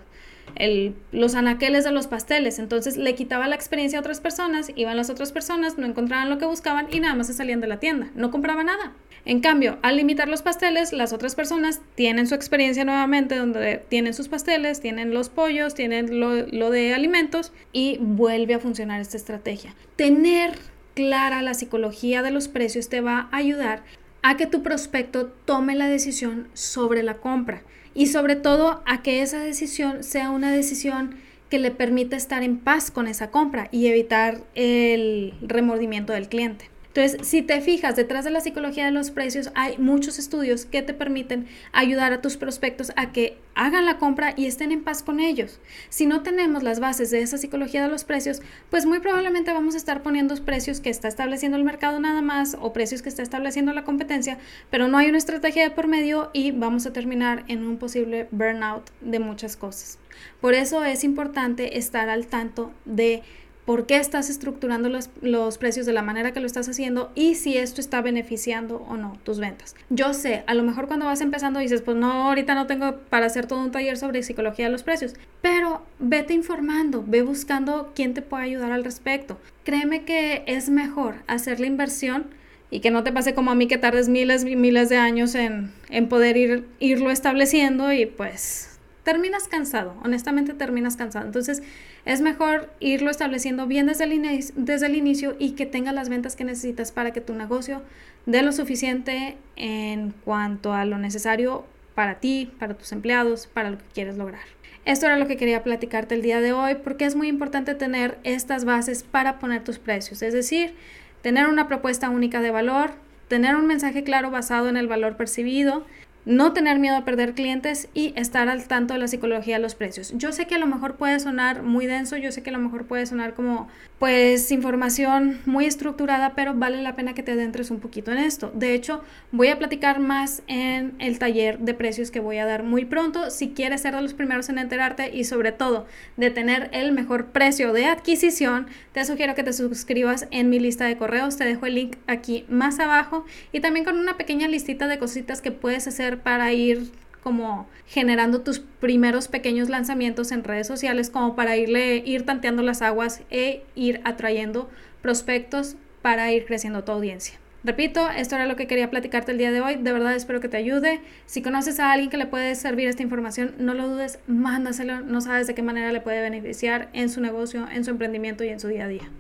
los 1.13 1.35
anaqueles 1.35 1.85
de 1.85 1.91
los 1.91 2.07
pasteles. 2.07 2.59
Entonces 2.59 2.97
le 2.97 3.15
quitaba 3.15 3.49
la 3.49 3.55
experiencia 3.55 3.99
a 3.99 4.01
otras 4.01 4.21
personas, 4.21 4.71
iban 4.77 4.97
las 4.97 5.11
otras 5.11 5.33
personas, 5.33 5.79
no 5.79 5.87
encontraban 5.87 6.31
lo 6.31 6.39
que 6.39 6.47
buscaban 6.47 6.89
y 6.91 7.01
nada 7.01 7.15
más 7.15 7.27
se 7.27 7.35
salían 7.35 7.61
de 7.61 7.67
la 7.67 7.81
tienda. 7.81 8.11
No 8.15 8.31
compraban 8.31 8.67
nada. 8.67 8.93
En 9.27 9.41
cambio, 9.41 9.79
al 9.83 9.97
limitar 9.97 10.29
los 10.29 10.43
pasteles, 10.43 10.93
las 10.93 11.15
otras 11.15 11.35
personas 11.35 11.81
tienen 11.95 12.27
su 12.27 12.35
experiencia 12.35 12.85
nuevamente, 12.85 13.37
donde 13.37 13.83
tienen 13.89 14.13
sus 14.13 14.29
pasteles, 14.29 14.81
tienen 14.81 15.15
los 15.15 15.31
pollos, 15.31 15.75
tienen 15.75 16.21
lo, 16.21 16.47
lo 16.47 16.71
de 16.71 16.93
alimentos 16.93 17.53
y 17.73 17.97
vuelve 18.01 18.55
a 18.55 18.59
funcionar 18.59 19.01
esta 19.01 19.17
estrategia. 19.17 19.75
Tener 19.97 20.53
clara 20.95 21.43
la 21.43 21.55
psicología 21.55 22.23
de 22.23 22.31
los 22.31 22.49
precios 22.49 22.89
te 22.89 23.01
va 23.01 23.29
a 23.33 23.37
ayudar 23.37 23.83
a 24.27 24.39
que 24.39 24.47
tu 24.47 24.63
prospecto 24.63 25.27
tome 25.27 25.75
la 25.75 25.87
decisión 25.87 26.49
sobre 26.55 27.03
la 27.03 27.19
compra 27.19 27.63
y 27.93 28.07
sobre 28.07 28.37
todo 28.37 28.83
a 28.87 29.03
que 29.03 29.21
esa 29.21 29.39
decisión 29.39 30.03
sea 30.03 30.31
una 30.31 30.51
decisión 30.51 31.17
que 31.51 31.59
le 31.59 31.71
permita 31.71 32.17
estar 32.17 32.43
en 32.43 32.59
paz 32.59 32.91
con 32.91 33.07
esa 33.07 33.31
compra 33.31 33.69
y 33.71 33.87
evitar 33.87 34.41
el 34.55 35.35
remordimiento 35.43 36.15
del 36.15 36.31
cliente. 36.31 36.71
Entonces, 36.95 37.27
si 37.27 37.43
te 37.43 37.61
fijas, 37.61 37.97
detrás 37.97 38.25
de 38.25 38.31
la 38.31 38.41
psicología 38.41 38.85
de 38.85 38.93
los 38.93 39.11
precios 39.11 39.51
hay 39.57 39.77
muchos 39.79 40.21
estudios 40.21 40.65
que 40.65 40.81
te 40.81 40.95
permiten 40.95 41.49
ayudar 41.73 42.13
a 42.13 42.21
tus 42.21 42.37
prospectos 42.37 42.93
a 42.95 43.11
que 43.11 43.37
hagan 43.57 43.85
la 43.85 43.99
compra 43.99 44.33
y 44.37 44.47
estén 44.47 44.71
en 44.71 44.85
paz 44.85 45.03
con 45.03 45.19
ellos. 45.19 45.59
Si 45.89 46.07
no 46.07 46.23
tenemos 46.23 46.63
las 46.63 46.79
bases 46.79 47.11
de 47.11 47.21
esa 47.21 47.37
psicología 47.37 47.83
de 47.83 47.89
los 47.89 48.05
precios, 48.05 48.43
pues 48.71 48.87
muy 48.87 49.01
probablemente 49.01 49.53
vamos 49.53 49.75
a 49.75 49.79
estar 49.79 50.05
poniendo 50.05 50.37
precios 50.45 50.79
que 50.79 50.91
está 50.91 51.09
estableciendo 51.09 51.57
el 51.57 51.65
mercado 51.65 51.99
nada 51.99 52.23
más 52.23 52.57
o 52.61 52.73
precios 52.73 53.03
que 53.03 53.09
está 53.09 53.23
estableciendo 53.23 53.73
la 53.73 53.83
competencia, 53.83 54.39
pero 54.71 54.87
no 54.87 54.97
hay 54.97 55.09
una 55.09 55.19
estrategia 55.19 55.65
de 55.65 55.71
por 55.73 55.89
medio 55.89 56.31
y 56.33 56.53
vamos 56.53 56.87
a 56.87 56.93
terminar 56.93 57.45
en 57.49 57.67
un 57.67 57.77
posible 57.77 58.29
burnout 58.31 58.89
de 59.01 59.19
muchas 59.19 59.57
cosas. 59.57 59.99
Por 60.41 60.55
eso 60.55 60.85
es 60.85 61.03
importante 61.03 61.77
estar 61.77 62.09
al 62.09 62.29
tanto 62.29 62.73
de 62.85 63.25
por 63.64 63.87
qué 63.87 63.96
estás 63.96 64.29
estructurando 64.29 64.88
los, 64.88 65.11
los, 65.22 65.59
precios 65.59 65.87
de 65.87 65.92
la 65.92 66.03
manera 66.03 66.33
que 66.33 66.40
lo 66.40 66.46
estás 66.46 66.68
haciendo 66.68 67.11
y 67.14 67.35
si 67.35 67.57
esto 67.57 67.81
está 67.81 68.03
beneficiando 68.03 68.85
o 68.88 68.96
no 68.96 69.18
tus 69.24 69.38
ventas. 69.38 69.74
Yo 69.90 70.12
sé, 70.12 70.44
a 70.46 70.55
lo 70.55 70.62
mejor 70.62 70.87
cuando 70.87 71.07
vas 71.07 71.20
empezando 71.20 71.61
dices, 71.61 71.83
pues 71.83 71.96
no, 71.96 72.29
ahorita 72.29 72.55
no 72.55 72.66
tengo 72.66 72.98
para 73.09 73.27
hacer 73.27 73.46
todo 73.46 73.61
un 73.61 73.70
taller 73.70 73.96
sobre 73.96 74.22
psicología 74.22 74.66
de 74.66 74.72
los 74.72 74.83
precios, 74.83 75.14
pero 75.40 75.83
vete 75.98 76.35
informando, 76.35 77.05
ve 77.07 77.22
buscando 77.22 77.92
quién 77.94 78.14
te 78.14 78.22
puede 78.22 78.44
ayudar 78.44 78.72
al 78.72 78.85
respecto. 78.85 79.38
Créeme 79.64 80.05
que 80.05 80.44
es 80.46 80.68
mejor 80.68 81.16
hacer 81.27 81.61
la 81.61 81.66
inversión 81.66 82.27
y 82.70 82.81
que 82.81 82.90
no 82.90 83.05
te 83.05 83.12
pase 83.12 83.35
como 83.35 83.50
a 83.50 83.55
mí 83.55 83.68
que 83.68 83.79
tardes 83.79 84.09
miles 84.09 84.44
y 84.44 84.57
miles 84.57 84.88
de 84.88 84.96
años 84.96 85.35
en, 85.35 85.72
en 85.90 86.09
poder 86.09 86.37
ir, 86.37 86.66
irlo 86.81 87.11
estableciendo 87.11 87.92
y 87.92 88.07
pues 88.07 88.74
terminas 89.05 89.49
cansado, 89.49 89.95
honestamente 90.03 90.55
terminas 90.55 90.97
cansado. 90.97 91.27
Entonces 91.27 91.62
es 92.05 92.21
mejor 92.21 92.71
irlo 92.81 93.11
estableciendo 93.11 93.67
bien 93.67 93.87
desde 93.87 94.05
el, 94.05 94.45
desde 94.57 94.87
el 94.87 94.97
inicio 94.97 95.37
y 95.38 95.53
que 95.53 95.67
tengas 95.67 95.95
las 95.95 96.09
ventas 96.09 96.35
que 96.35 96.45
necesitas 96.45 96.90
para 96.90 97.12
que 97.12 97.21
tu 97.21 97.35
negocio 97.35 97.83
dé 98.27 98.43
lo 98.43 98.53
suficiente 98.53 99.37
en 99.57 100.12
cuanto 100.25 100.73
a 100.73 100.85
lo 100.85 100.99
necesario 100.99 101.64
para 101.95 102.19
ti, 102.19 102.51
para 102.59 102.75
tus 102.75 102.90
empleados, 102.93 103.47
para 103.47 103.71
lo 103.71 103.79
que 103.79 103.85
quieres 103.95 104.17
lograr. 104.17 104.43
Esto 104.85 105.07
era 105.07 105.17
lo 105.17 105.27
que 105.27 105.37
quería 105.37 105.62
platicarte 105.62 106.14
el 106.14 106.23
día 106.23 106.40
de 106.40 106.53
hoy 106.53 106.75
porque 106.83 107.05
es 107.05 107.14
muy 107.14 107.29
importante 107.29 107.75
tener 107.75 108.19
estas 108.25 108.64
bases 108.64 109.03
para 109.03 109.38
poner 109.38 109.62
tus 109.64 109.79
precios, 109.79 110.23
es 110.23 110.33
decir, 110.33 110.75
tener 111.23 111.47
una 111.47 111.69
propuesta 111.69 112.11
única 112.11 112.40
de 112.40 112.51
valor, 112.51 112.90
tener 113.29 113.57
un 113.57 113.67
mensaje 113.67 114.05
claro 114.05 114.31
basado 114.31 114.69
en 114.69 114.77
el 114.77 114.87
valor 114.87 115.17
percibido, 115.17 115.87
no 116.27 116.53
tener 116.53 116.79
miedo 116.79 116.97
a 116.97 117.05
perder 117.05 117.35
clientes 117.35 117.89
y 117.95 118.13
estar 118.17 118.49
al 118.49 118.67
tanto 118.67 118.95
de 118.95 119.01
la 119.01 119.09
psicología 119.09 119.57
de 119.57 119.63
los 119.63 119.75
precios. 119.75 120.13
Yo 120.17 120.33
sé 120.33 120.47
que 120.47 120.55
a 120.55 120.59
lo 120.59 120.67
mejor 120.67 120.97
puede 120.97 121.21
sonar 121.21 121.63
muy 121.63 121.87
denso, 121.87 122.17
yo 122.17 122.33
sé 122.33 122.43
que 122.43 122.51
a 122.51 122.53
lo 122.53 122.59
mejor 122.59 122.87
puede 122.87 123.07
sonar 123.07 123.35
como 123.35 123.69
pues 123.99 124.51
información 124.51 125.41
muy 125.47 125.67
estructurada, 125.67 126.35
pero 126.35 126.55
vale 126.55 126.83
la 126.83 126.97
pena 126.97 127.15
que 127.15 127.23
te 127.23 127.33
adentres 127.33 127.71
un 127.71 127.81
poquito 127.81 128.13
en 128.13 128.19
esto. 128.19 128.53
De 128.55 128.75
hecho, 128.75 129.03
voy 129.33 129.49
a 129.49 129.59
platicar 129.59 130.01
más 130.01 130.43
en 130.47 130.95
el 130.99 131.19
taller 131.19 131.59
de 131.61 131.75
precios 131.75 132.11
que 132.11 132.21
voy 132.21 132.39
a 132.39 132.47
dar 132.47 132.65
muy 132.65 132.85
pronto. 132.85 133.31
Si 133.31 133.51
quieres 133.51 133.83
ser 133.83 133.95
de 133.95 134.03
los 134.03 134.15
primeros 134.15 134.49
en 134.49 134.59
enterarte 134.59 135.15
y 135.15 135.25
sobre 135.25 135.53
todo 135.53 135.87
de 136.17 136.31
tener 136.31 136.71
el 136.73 136.93
mejor 136.93 137.27
precio 137.27 137.73
de 137.73 137.87
adquisición, 137.87 138.67
te 138.93 139.05
sugiero 139.05 139.35
que 139.35 139.43
te 139.43 139.53
suscribas 139.53 140.27
en 140.31 140.51
mi 140.51 140.59
lista 140.59 140.87
de 140.87 140.97
correos. 140.97 141.37
Te 141.37 141.45
dejo 141.45 141.67
el 141.67 141.75
link 141.75 141.97
aquí 142.07 142.45
más 142.49 142.81
abajo 142.81 143.25
y 143.53 143.61
también 143.61 143.85
con 143.85 143.99
una 143.99 144.17
pequeña 144.17 144.49
listita 144.49 144.87
de 144.87 144.99
cositas 144.99 145.41
que 145.41 145.53
puedes 145.53 145.87
para 146.18 146.53
ir 146.53 146.90
como 147.22 147.66
generando 147.87 148.42
tus 148.42 148.61
primeros 148.61 149.29
pequeños 149.29 149.68
lanzamientos 149.68 150.31
en 150.31 150.44
redes 150.44 150.66
sociales 150.66 151.11
como 151.11 151.35
para 151.35 151.57
irle 151.57 151.96
ir 152.05 152.24
tanteando 152.24 152.62
las 152.62 152.83
aguas 152.83 153.22
e 153.31 153.64
ir 153.74 154.00
atrayendo 154.05 154.70
prospectos 155.03 155.77
para 156.03 156.31
ir 156.33 156.44
creciendo 156.44 156.85
tu 156.85 156.92
audiencia. 156.92 157.38
Repito, 157.64 158.11
esto 158.11 158.35
era 158.35 158.44
lo 158.44 158.57
que 158.57 158.66
quería 158.66 158.90
platicarte 158.90 159.33
el 159.33 159.38
día 159.38 159.50
de 159.50 159.62
hoy. 159.62 159.77
De 159.77 159.90
verdad 159.90 160.14
espero 160.14 160.38
que 160.38 160.50
te 160.50 160.59
ayude. 160.59 161.00
Si 161.24 161.40
conoces 161.40 161.81
a 161.81 161.92
alguien 161.92 162.11
que 162.11 162.18
le 162.18 162.27
puede 162.27 162.55
servir 162.57 162.88
esta 162.88 163.03
información, 163.03 163.55
no 163.59 163.72
lo 163.72 163.88
dudes, 163.88 164.18
mándaselo. 164.27 165.00
No 165.00 165.22
sabes 165.22 165.46
de 165.46 165.55
qué 165.55 165.62
manera 165.62 165.90
le 165.90 166.03
puede 166.03 166.20
beneficiar 166.20 166.90
en 166.92 167.09
su 167.09 167.22
negocio, 167.22 167.66
en 167.72 167.83
su 167.85 167.90
emprendimiento 167.90 168.44
y 168.44 168.48
en 168.48 168.61
su 168.61 168.68
día 168.68 168.85
a 168.85 168.88
día. 168.88 169.11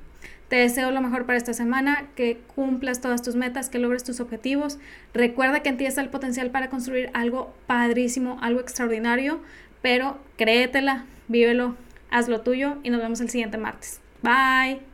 Te 0.54 0.60
deseo 0.60 0.92
lo 0.92 1.00
mejor 1.00 1.26
para 1.26 1.36
esta 1.36 1.52
semana, 1.52 2.06
que 2.14 2.38
cumplas 2.54 3.00
todas 3.00 3.22
tus 3.22 3.34
metas, 3.34 3.68
que 3.68 3.80
logres 3.80 4.04
tus 4.04 4.20
objetivos. 4.20 4.78
Recuerda 5.12 5.64
que 5.64 5.68
en 5.68 5.78
ti 5.78 5.84
está 5.84 6.00
el 6.00 6.10
potencial 6.10 6.52
para 6.52 6.70
construir 6.70 7.10
algo 7.12 7.52
padrísimo, 7.66 8.38
algo 8.40 8.60
extraordinario, 8.60 9.40
pero 9.82 10.16
créetela, 10.36 11.06
vívelo, 11.26 11.74
haz 12.08 12.28
lo 12.28 12.42
tuyo 12.42 12.76
y 12.84 12.90
nos 12.90 13.02
vemos 13.02 13.20
el 13.20 13.30
siguiente 13.30 13.58
martes. 13.58 14.00
Bye. 14.22 14.93